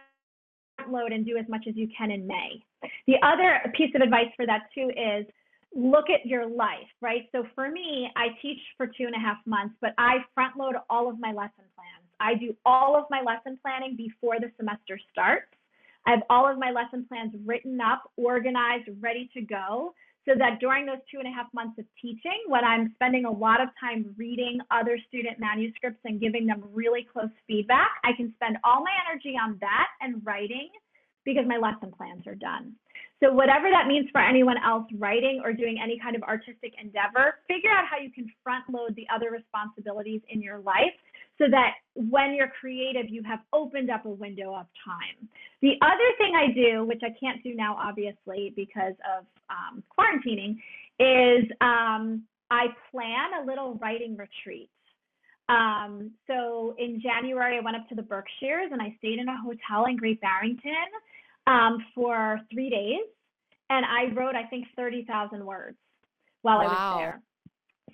[0.91, 2.63] load and do as much as you can in May.
[3.07, 5.27] The other piece of advice for that too is
[5.75, 7.29] look at your life, right?
[7.33, 10.75] So for me, I teach for two and a half months, but I front load
[10.89, 12.07] all of my lesson plans.
[12.19, 15.53] I do all of my lesson planning before the semester starts.
[16.07, 19.93] I have all of my lesson plans written up, organized, ready to go,
[20.27, 23.31] so that during those two and a half months of teaching, when I'm spending a
[23.31, 28.33] lot of time reading other student manuscripts and giving them really close feedback, I can
[28.35, 30.69] spend all my energy on that and writing
[31.25, 32.75] because my lesson plans are done.
[33.23, 37.39] So, whatever that means for anyone else writing or doing any kind of artistic endeavor,
[37.49, 40.93] figure out how you can front load the other responsibilities in your life
[41.39, 45.29] so that when you're creative, you have opened up a window of time.
[45.63, 50.57] The other thing I do, which I can't do now, obviously, because of um, quarantining,
[50.99, 54.71] is um, I plan a little writing retreat.
[55.49, 59.37] Um, so in January, I went up to the Berkshires and I stayed in a
[59.41, 60.73] hotel in Great Barrington
[61.47, 63.05] um, for three days.
[63.69, 65.77] And I wrote, I think, 30,000 words
[66.43, 67.23] while I was there.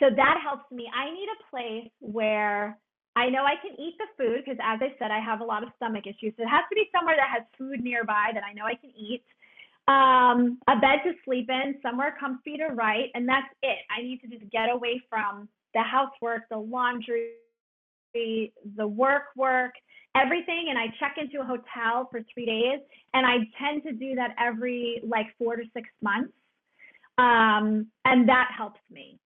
[0.01, 0.87] So that helps me.
[0.95, 2.79] I need a place where
[3.15, 5.63] I know I can eat the food because, as I said, I have a lot
[5.63, 6.33] of stomach issues.
[6.37, 8.91] So it has to be somewhere that has food nearby that I know I can
[8.97, 9.23] eat.
[9.89, 13.79] Um, a bed to sleep in, somewhere comfy to write, and that's it.
[13.91, 17.33] I need to just get away from the housework, the laundry,
[18.15, 19.73] the work work,
[20.15, 20.67] everything.
[20.71, 22.81] And I check into a hotel for three days,
[23.13, 26.33] and I tend to do that every like four to six months.
[27.19, 29.19] Um, and that helps me.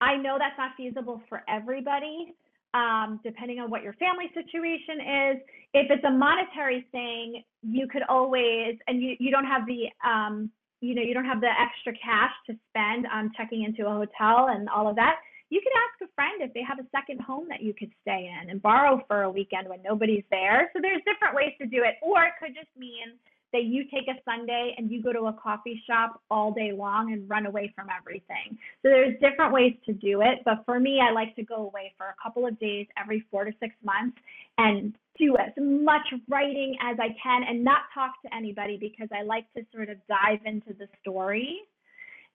[0.00, 2.34] I know that's not feasible for everybody,
[2.74, 5.00] um, depending on what your family situation
[5.30, 5.36] is.
[5.74, 10.50] If it's a monetary thing, you could always, and you, you don't have the, um,
[10.80, 14.48] you know, you don't have the extra cash to spend on checking into a hotel
[14.50, 15.16] and all of that.
[15.50, 18.28] You could ask a friend if they have a second home that you could stay
[18.28, 20.70] in and borrow for a weekend when nobody's there.
[20.74, 23.16] So there's different ways to do it, or it could just mean
[23.52, 27.12] that you take a Sunday and you go to a coffee shop all day long
[27.12, 28.58] and run away from everything.
[28.82, 30.40] So there's different ways to do it.
[30.44, 33.44] But for me, I like to go away for a couple of days every four
[33.44, 34.18] to six months
[34.58, 39.22] and do as much writing as I can and not talk to anybody because I
[39.22, 41.58] like to sort of dive into the story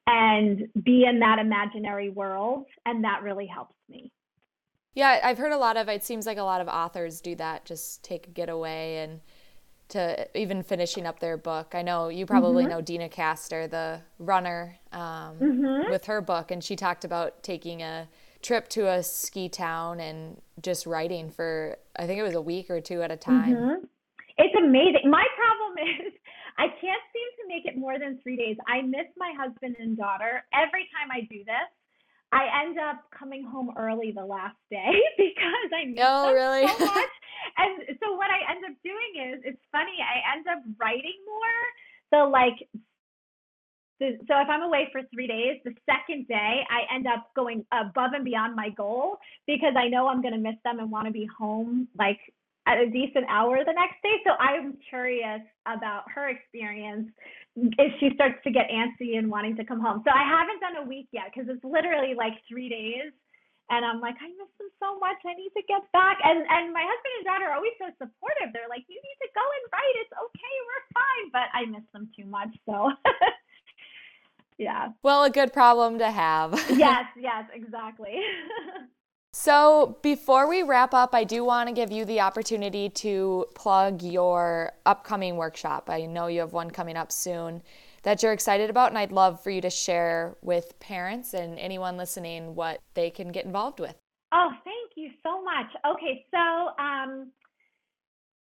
[0.07, 2.66] and be in that imaginary world.
[2.86, 4.11] And that really helps me.
[4.95, 7.66] Yeah, I've heard a lot of it seems like a lot of authors do that,
[7.66, 9.22] just take a getaway and
[9.94, 11.74] to even finishing up their book.
[11.74, 12.74] I know you probably mm-hmm.
[12.74, 15.89] know Deena Kastor, the runner, um, mm-hmm.
[15.89, 18.08] with her book, and she talked about taking a
[18.41, 22.70] trip to a ski town and just writing for I think it was a week
[22.70, 23.56] or two at a time.
[23.56, 23.86] Mm-hmm.
[24.38, 25.10] It's amazing.
[25.10, 25.78] My problem
[26.08, 26.14] is
[26.58, 28.58] I can't seem to make it more than three days.
[28.68, 31.70] I miss my husband and daughter every time I do this.
[32.34, 36.67] I end up coming home early the last day because I miss oh, them really?
[36.67, 37.15] so much.
[37.57, 40.01] and so what I end up doing is, it's funny.
[40.01, 41.61] I end up writing more.
[42.09, 42.57] So like,
[44.01, 48.11] so if I'm away for three days, the second day I end up going above
[48.13, 51.13] and beyond my goal because I know I'm going to miss them and want to
[51.13, 52.19] be home like
[52.65, 54.15] at a decent hour the next day.
[54.25, 57.11] So I'm curious about her experience
[57.56, 60.01] if she starts to get antsy and wanting to come home.
[60.06, 63.14] So I haven't done a week yet because it's literally like three days.
[63.70, 65.18] And I'm like, I miss them so much.
[65.24, 66.20] I need to get back.
[66.24, 68.51] And and my husband and daughter are always so supportive.
[68.51, 69.95] They're like, you need to go and write.
[70.04, 70.56] It's okay.
[70.68, 71.26] We're fine.
[71.32, 72.51] But I miss them too much.
[72.66, 72.91] So
[74.58, 74.89] yeah.
[75.01, 76.54] Well, a good problem to have.
[76.76, 78.20] yes, yes, exactly.
[79.44, 84.02] So, before we wrap up, I do want to give you the opportunity to plug
[84.02, 85.89] your upcoming workshop.
[85.89, 87.62] I know you have one coming up soon
[88.04, 91.98] that you're excited about, and I'd love for you to share with parents and anyone
[91.98, 93.98] listening what they can get involved with.
[94.32, 95.68] Oh, thank you so much.
[95.94, 97.30] Okay, so um,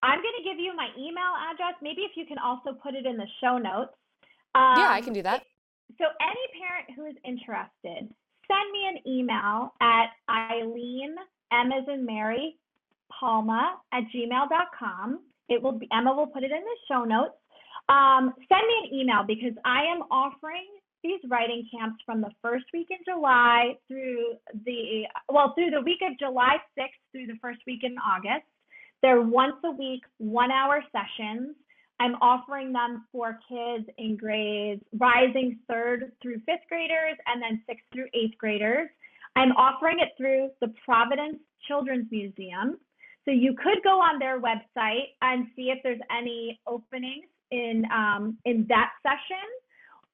[0.04, 1.74] I'm going to give you my email address.
[1.82, 3.96] Maybe if you can also put it in the show notes.
[4.54, 5.46] Um, yeah, I can do that.
[5.98, 8.14] So, any parent who is interested,
[8.52, 11.16] send me an email at Eileen,
[11.52, 12.58] M as in Mary,
[13.12, 15.20] Palma at gmail.com.
[15.50, 17.36] It will be, Emma will put it in the show notes.
[17.90, 20.68] Um, send me an email because I am offering
[21.04, 24.34] these writing camps from the first week in July through
[24.66, 28.46] the, well, through the week of July 6th through the first week in August.
[29.02, 31.56] They're once a week, one hour sessions.
[32.02, 37.86] I'm offering them for kids in grades rising third through fifth graders and then sixth
[37.94, 38.90] through eighth graders.
[39.36, 41.38] I'm offering it through the Providence
[41.68, 42.80] Children's Museum.
[43.24, 48.36] So you could go on their website and see if there's any openings in um,
[48.46, 49.46] in that session.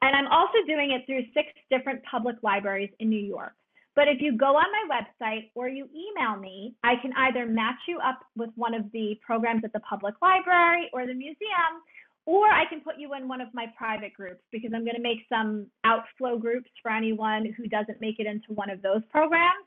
[0.02, 3.54] And I'm also doing it through six different public libraries in New York.
[3.98, 7.82] But if you go on my website or you email me, I can either match
[7.88, 11.82] you up with one of the programs at the public library or the museum,
[12.28, 15.02] or I can put you in one of my private groups because I'm going to
[15.02, 19.66] make some outflow groups for anyone who doesn't make it into one of those programs.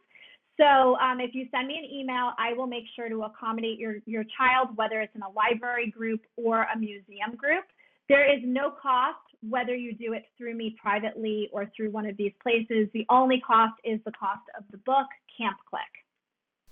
[0.60, 3.96] So um, if you send me an email, I will make sure to accommodate your,
[4.06, 7.64] your child, whether it's in a library group or a museum group.
[8.08, 12.16] There is no cost whether you do it through me privately or through one of
[12.16, 12.88] these places.
[12.92, 15.06] The only cost is the cost of the book,
[15.38, 15.82] Camp Clique.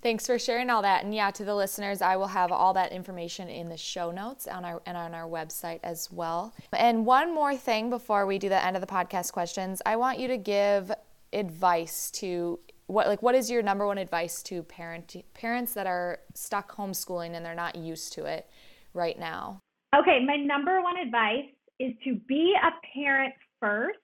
[0.00, 1.02] Thanks for sharing all that.
[1.02, 4.46] And yeah, to the listeners, I will have all that information in the show notes
[4.46, 6.54] on our and on our website as well.
[6.72, 10.20] And one more thing before we do the end of the podcast questions, I want
[10.20, 10.92] you to give
[11.32, 16.20] advice to what like what is your number one advice to parent parents that are
[16.32, 18.48] stuck homeschooling and they're not used to it
[18.94, 19.60] right now?
[19.96, 21.46] Okay, my number one advice
[21.78, 23.98] is to be a parent first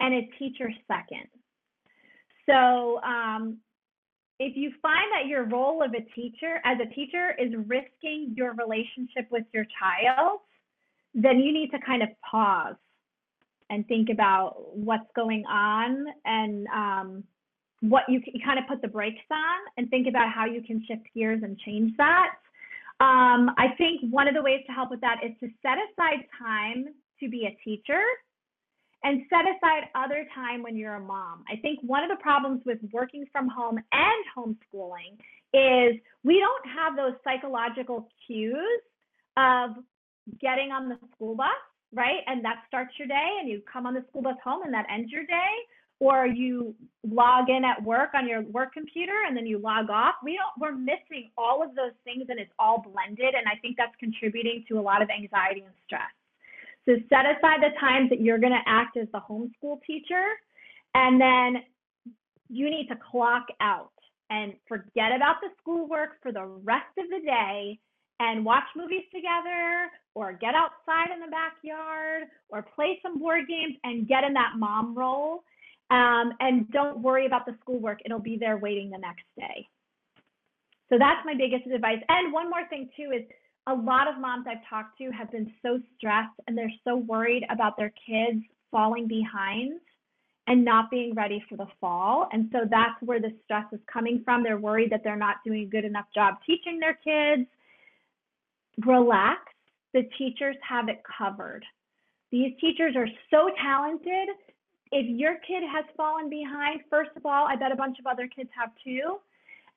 [0.00, 1.28] and a teacher second.
[2.46, 3.58] So, um,
[4.40, 8.54] if you find that your role of a teacher, as a teacher, is risking your
[8.54, 10.40] relationship with your child,
[11.12, 12.76] then you need to kind of pause
[13.70, 17.24] and think about what's going on and um,
[17.80, 20.84] what you, you kind of put the brakes on and think about how you can
[20.86, 22.34] shift gears and change that.
[23.00, 26.26] Um, I think one of the ways to help with that is to set aside
[26.38, 26.86] time
[27.20, 28.02] to be a teacher
[29.04, 31.44] and set aside other time when you're a mom.
[31.48, 35.14] I think one of the problems with working from home and homeschooling
[35.54, 38.82] is we don't have those psychological cues
[39.36, 39.70] of
[40.40, 41.46] getting on the school bus,
[41.94, 42.20] right?
[42.26, 44.86] And that starts your day, and you come on the school bus home, and that
[44.92, 45.52] ends your day.
[46.00, 50.14] Or you log in at work on your work computer and then you log off.
[50.22, 53.34] We don't we're missing all of those things and it's all blended.
[53.34, 56.12] And I think that's contributing to a lot of anxiety and stress.
[56.86, 60.24] So set aside the times that you're going to act as the homeschool teacher,
[60.94, 61.62] and then
[62.48, 63.92] you need to clock out
[64.30, 67.78] and forget about the schoolwork for the rest of the day
[68.20, 73.76] and watch movies together or get outside in the backyard or play some board games
[73.84, 75.44] and get in that mom role.
[75.90, 79.66] Um, and don't worry about the schoolwork, it'll be there waiting the next day.
[80.90, 81.98] So that's my biggest advice.
[82.08, 83.22] And one more thing, too, is
[83.66, 87.44] a lot of moms I've talked to have been so stressed and they're so worried
[87.50, 89.80] about their kids falling behind
[90.46, 92.28] and not being ready for the fall.
[92.32, 94.42] And so that's where the stress is coming from.
[94.42, 97.46] They're worried that they're not doing a good enough job teaching their kids.
[98.86, 99.40] Relax.
[99.92, 101.64] The teachers have it covered.
[102.30, 104.28] These teachers are so talented.
[104.92, 108.28] If your kid has fallen behind, first of all, I bet a bunch of other
[108.28, 109.18] kids have too.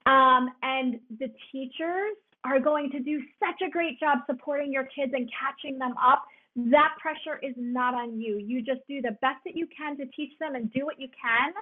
[0.09, 5.13] Um, and the teachers are going to do such a great job supporting your kids
[5.15, 6.23] and catching them up.
[6.55, 8.37] That pressure is not on you.
[8.37, 11.07] You just do the best that you can to teach them and do what you
[11.09, 11.53] can,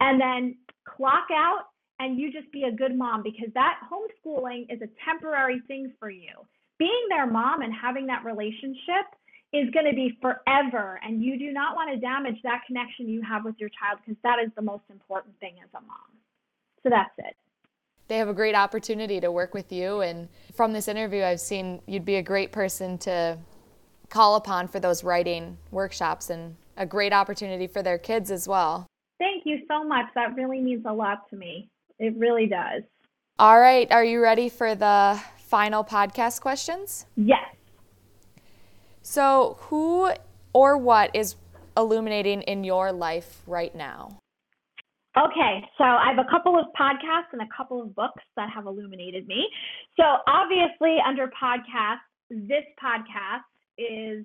[0.00, 1.68] and then clock out
[2.00, 6.10] and you just be a good mom because that homeschooling is a temporary thing for
[6.10, 6.32] you.
[6.78, 9.06] Being their mom and having that relationship
[9.54, 13.22] is going to be forever, and you do not want to damage that connection you
[13.22, 16.10] have with your child because that is the most important thing as a mom.
[16.82, 17.36] So that's it
[18.08, 20.00] they have a great opportunity to work with you.
[20.00, 23.38] And from this interview, I've seen you'd be a great person to
[24.10, 28.86] call upon for those writing workshops and a great opportunity for their kids as well.
[29.18, 30.06] Thank you so much.
[30.14, 31.70] That really means a lot to me.
[31.98, 32.82] It really does.
[33.38, 33.90] All right.
[33.90, 37.06] Are you ready for the final podcast questions?
[37.16, 37.54] Yes.
[39.04, 40.10] So, who
[40.54, 41.36] or what is
[41.76, 44.18] illuminating in your life right now?
[45.16, 48.64] Okay, so I have a couple of podcasts and a couple of books that have
[48.66, 49.46] illuminated me.
[49.96, 52.00] So obviously, under podcasts,
[52.30, 53.44] this podcast
[53.76, 54.24] is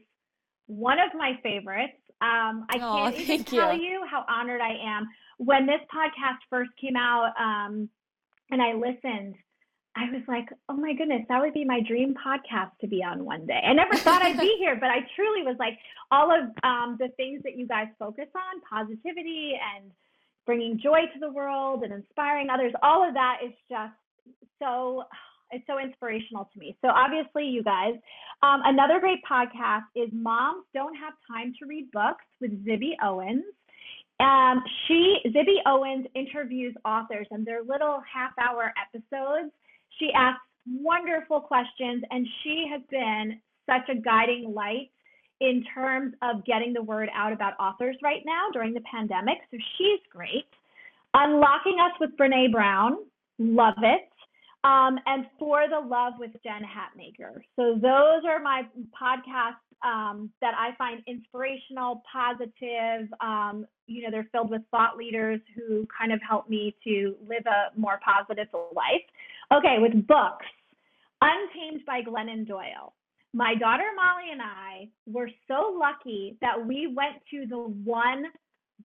[0.67, 1.99] one of my favorites.
[2.21, 3.83] Um, I can't even tell you.
[3.83, 4.05] you.
[4.09, 5.07] how honored I am.
[5.37, 7.89] When this podcast first came out um,
[8.49, 9.35] and I listened,
[9.95, 13.25] I was like, oh my goodness, that would be my dream podcast to be on
[13.25, 13.61] one day.
[13.65, 15.77] I never thought I'd be here, but I truly was like,
[16.11, 19.91] all of um, the things that you guys focus on, positivity and
[20.45, 22.73] bringing joy to the world and inspiring others.
[22.81, 23.93] All of that is just
[24.61, 25.03] so
[25.51, 26.77] it's so inspirational to me.
[26.81, 27.93] So obviously, you guys.
[28.43, 33.43] Um, another great podcast is "Moms Don't Have Time to Read Books" with Zibby Owens.
[34.19, 39.51] Um, she Zibby Owens interviews authors and their little half-hour episodes.
[39.99, 44.91] She asks wonderful questions, and she has been such a guiding light
[45.41, 49.37] in terms of getting the word out about authors right now during the pandemic.
[49.51, 50.47] So she's great.
[51.13, 52.97] Unlocking Us with Brene Brown,
[53.37, 54.09] love it.
[54.65, 57.41] Um, and For the Love with Jen Hatmaker.
[57.55, 58.63] So those are my
[59.01, 63.07] podcasts um, that I find inspirational, positive.
[63.21, 67.43] Um, you know, they're filled with thought leaders who kind of help me to live
[67.45, 69.01] a more positive life.
[69.51, 70.45] Okay, with books,
[71.21, 72.93] Untamed by Glennon Doyle
[73.33, 78.25] my daughter Molly and I were so lucky that we went to the one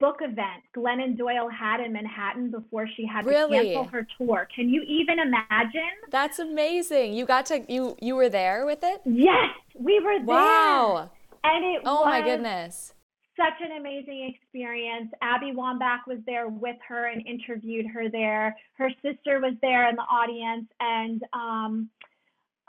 [0.01, 3.59] book event Glennon Doyle had in Manhattan before she had really?
[3.59, 4.49] to cancel her tour.
[4.55, 5.95] Can you even imagine?
[6.11, 7.15] That's amazing.
[7.15, 9.01] You got to you you were there with it?
[9.05, 10.27] Yes, we were there.
[10.27, 11.11] Wow.
[11.43, 12.93] And it Oh my goodness.
[13.37, 15.11] Such an amazing experience.
[15.21, 18.57] Abby Wambach was there with her and interviewed her there.
[18.79, 21.91] Her sister was there in the audience and um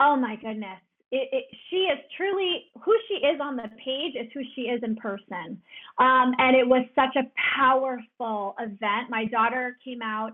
[0.00, 0.80] oh my goodness
[1.12, 4.82] it, it, she is truly who she is on the page is who she is
[4.82, 5.60] in person.
[5.98, 9.08] Um, and it was such a powerful event.
[9.08, 10.32] My daughter came out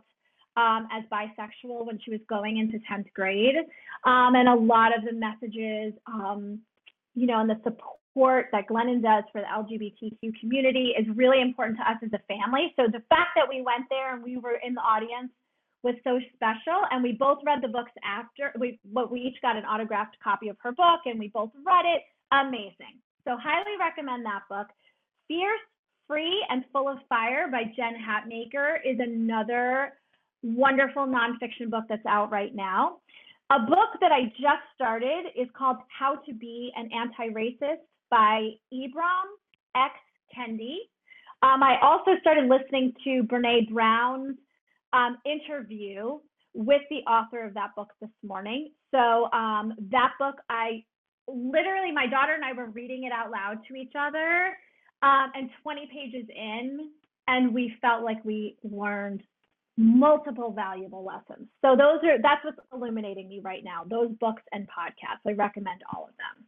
[0.57, 3.57] um, as bisexual when she was going into 10th grade.
[4.05, 6.61] Um, and a lot of the messages, um,
[7.15, 11.79] you know, and the support that Glennon does for the LGBTQ community is really important
[11.79, 12.73] to us as a family.
[12.77, 15.31] So the fact that we went there and we were in the audience
[15.83, 16.87] was so special.
[16.91, 20.49] And we both read the books after we, but we each got an autographed copy
[20.49, 22.03] of her book and we both read it.
[22.33, 23.01] Amazing.
[23.25, 24.69] So highly recommend that book.
[25.29, 25.61] Fierce
[26.07, 29.95] Free and Full of Fire by Jen Hatmaker is another
[30.43, 32.99] wonderful nonfiction book that's out right now.
[33.51, 39.27] A book that I just started is called How to Be an Anti-Racist by Ibram
[39.75, 39.95] X.
[40.37, 40.77] Kendi.
[41.43, 44.37] Um, I also started listening to Brene Brown's
[44.93, 46.19] um, interview
[46.55, 48.71] with the author of that book this morning.
[48.91, 50.85] So um, that book, I
[51.27, 54.57] literally, my daughter and I were reading it out loud to each other,
[55.03, 56.91] um, and 20 pages in,
[57.27, 59.23] and we felt like we learned
[59.79, 61.49] multiple valuable lessons.
[61.63, 63.85] So those are that's what's illuminating me right now.
[63.89, 65.27] Those books and podcasts.
[65.27, 66.47] I recommend all of them.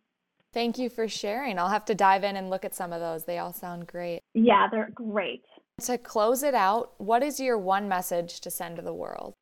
[0.54, 1.58] Thank you for sharing.
[1.58, 3.24] I'll have to dive in and look at some of those.
[3.24, 4.20] They all sound great.
[4.34, 5.42] Yeah, they're great.
[5.82, 9.34] To close it out, what is your one message to send to the world?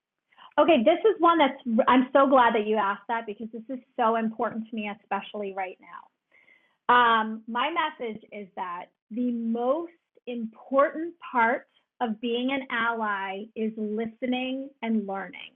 [0.58, 3.78] Okay, this is one that's, I'm so glad that you asked that because this is
[3.96, 6.94] so important to me, especially right now.
[6.94, 9.92] Um, my message is that the most
[10.26, 11.68] important part
[12.00, 15.52] of being an ally is listening and learning.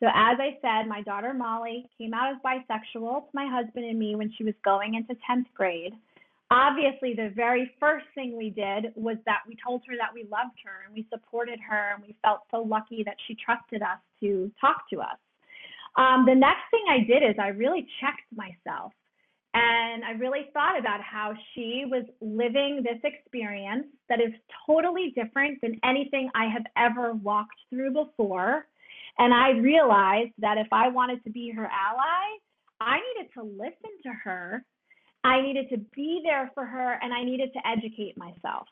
[0.00, 3.98] So, as I said, my daughter Molly came out as bisexual to my husband and
[3.98, 5.92] me when she was going into 10th grade.
[6.50, 10.56] Obviously, the very first thing we did was that we told her that we loved
[10.64, 14.50] her and we supported her, and we felt so lucky that she trusted us to
[14.60, 15.18] talk to us.
[15.96, 18.92] Um, the next thing I did is I really checked myself
[19.54, 24.32] and I really thought about how she was living this experience that is
[24.66, 28.66] totally different than anything I have ever walked through before.
[29.18, 32.38] And I realized that if I wanted to be her ally,
[32.80, 34.64] I needed to listen to her,
[35.24, 38.68] I needed to be there for her, and I needed to educate myself.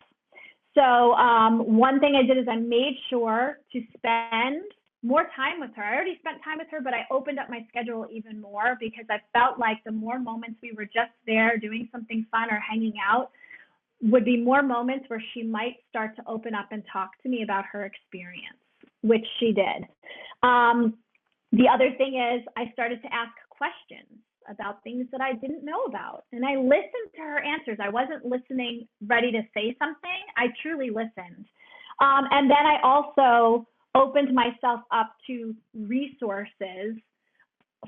[0.74, 4.62] So, um, one thing I did is I made sure to spend
[5.02, 5.82] more time with her.
[5.82, 9.06] I already spent time with her, but I opened up my schedule even more because
[9.10, 12.94] I felt like the more moments we were just there doing something fun or hanging
[13.04, 13.30] out
[14.02, 17.42] would be more moments where she might start to open up and talk to me
[17.42, 18.58] about her experience
[19.06, 19.86] which she did.
[20.42, 20.94] Um,
[21.52, 25.84] the other thing is, I started to ask questions about things that I didn't know
[25.84, 26.24] about.
[26.32, 27.78] And I listened to her answers.
[27.82, 31.46] I wasn't listening ready to say something, I truly listened.
[32.00, 36.96] Um, and then I also opened myself up to resources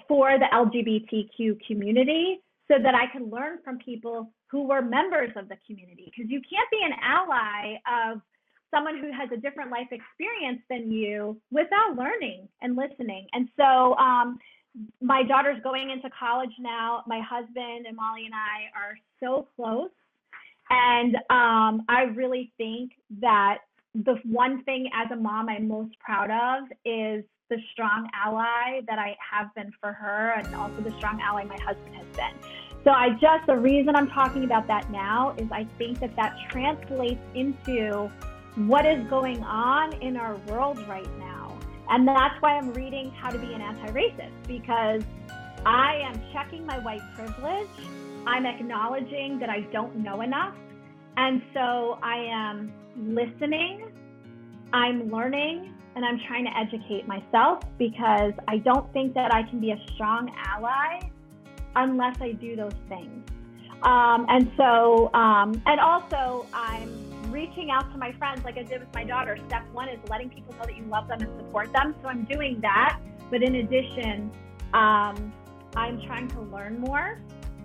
[0.07, 5.49] for the LGBTQ community so that I could learn from people who were members of
[5.49, 6.11] the community.
[6.15, 8.21] Because you can't be an ally of
[8.71, 13.27] someone who has a different life experience than you without learning and listening.
[13.33, 14.39] And so, um,
[15.01, 17.03] my daughter's going into college now.
[17.07, 19.91] My husband and Molly and I are so close.
[20.71, 23.59] And um, I really think that
[23.95, 28.99] the one thing as a mom I'm most proud of is the strong ally that
[28.99, 32.51] I have been for her and also the strong ally my husband has been.
[32.85, 36.37] So I just, the reason I'm talking about that now is I think that that
[36.51, 38.11] translates into
[38.67, 41.57] what is going on in our world right now.
[41.89, 45.03] And that's why I'm reading How to Be an Anti Racist, because
[45.65, 47.69] I am checking my white privilege.
[48.27, 50.57] I'm acknowledging that I don't know enough.
[51.17, 53.93] And so I am listening,
[54.73, 59.61] I'm learning, and I'm trying to educate myself because I don't think that I can
[59.61, 61.01] be a strong ally
[61.77, 63.25] unless I do those things.
[63.83, 66.98] Um, and so, um, and also, I'm
[67.39, 69.39] reaching out to my friends like I did with my daughter.
[69.47, 71.95] Step one is letting people know that you love them and support them.
[72.03, 72.99] So I'm doing that.
[73.31, 74.33] But in addition,
[74.75, 75.33] um,
[75.77, 77.21] I'm trying to learn more.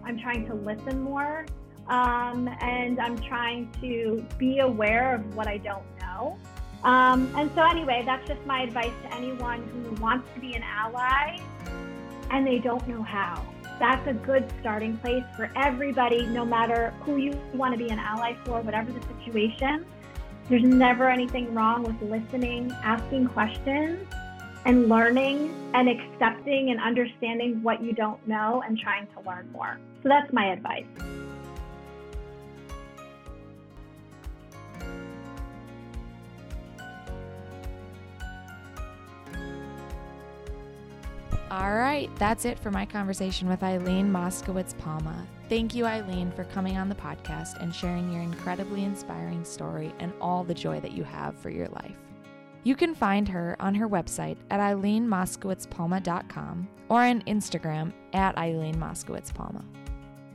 [0.06, 1.48] I'm trying to listen more.
[1.88, 6.38] Um, and I'm trying to be aware of what I don't know.
[6.84, 10.62] Um, and so, anyway, that's just my advice to anyone who wants to be an
[10.62, 11.40] ally
[12.30, 13.44] and they don't know how
[13.80, 18.00] that's a good starting place for everybody, no matter who you want to be an
[18.00, 19.86] ally for, whatever the situation.
[20.50, 24.08] There's never anything wrong with listening, asking questions,
[24.66, 29.78] and learning and accepting and understanding what you don't know and trying to learn more.
[30.02, 30.86] So that's my advice.
[41.54, 45.28] All right, that's it for my conversation with Eileen Moskowitz Palma.
[45.50, 50.12] Thank you, Eileen, for coming on the podcast and sharing your incredibly inspiring story and
[50.20, 51.94] all the joy that you have for your life.
[52.64, 59.32] You can find her on her website at eileenmoskowitzpalma.com or on Instagram at Eileen Moskowitz
[59.32, 59.64] Palma.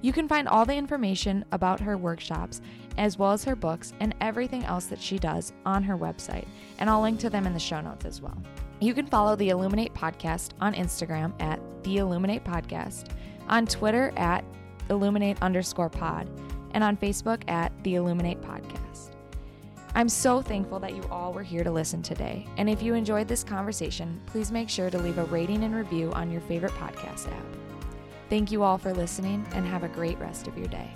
[0.03, 2.61] You can find all the information about her workshops,
[2.97, 6.47] as well as her books and everything else that she does on her website,
[6.79, 8.41] and I'll link to them in the show notes as well.
[8.81, 13.11] You can follow the Illuminate Podcast on Instagram at The Illuminate Podcast,
[13.49, 14.45] on Twitter at
[14.89, 16.31] Illuminate underscore pod,
[16.75, 19.11] and on Facebook at The Illuminate Podcast.
[19.97, 22.47] I'm so thankful that you all were here to listen today.
[22.57, 26.13] And if you enjoyed this conversation, please make sure to leave a rating and review
[26.13, 27.47] on your favorite podcast app.
[28.31, 30.95] Thank you all for listening and have a great rest of your day.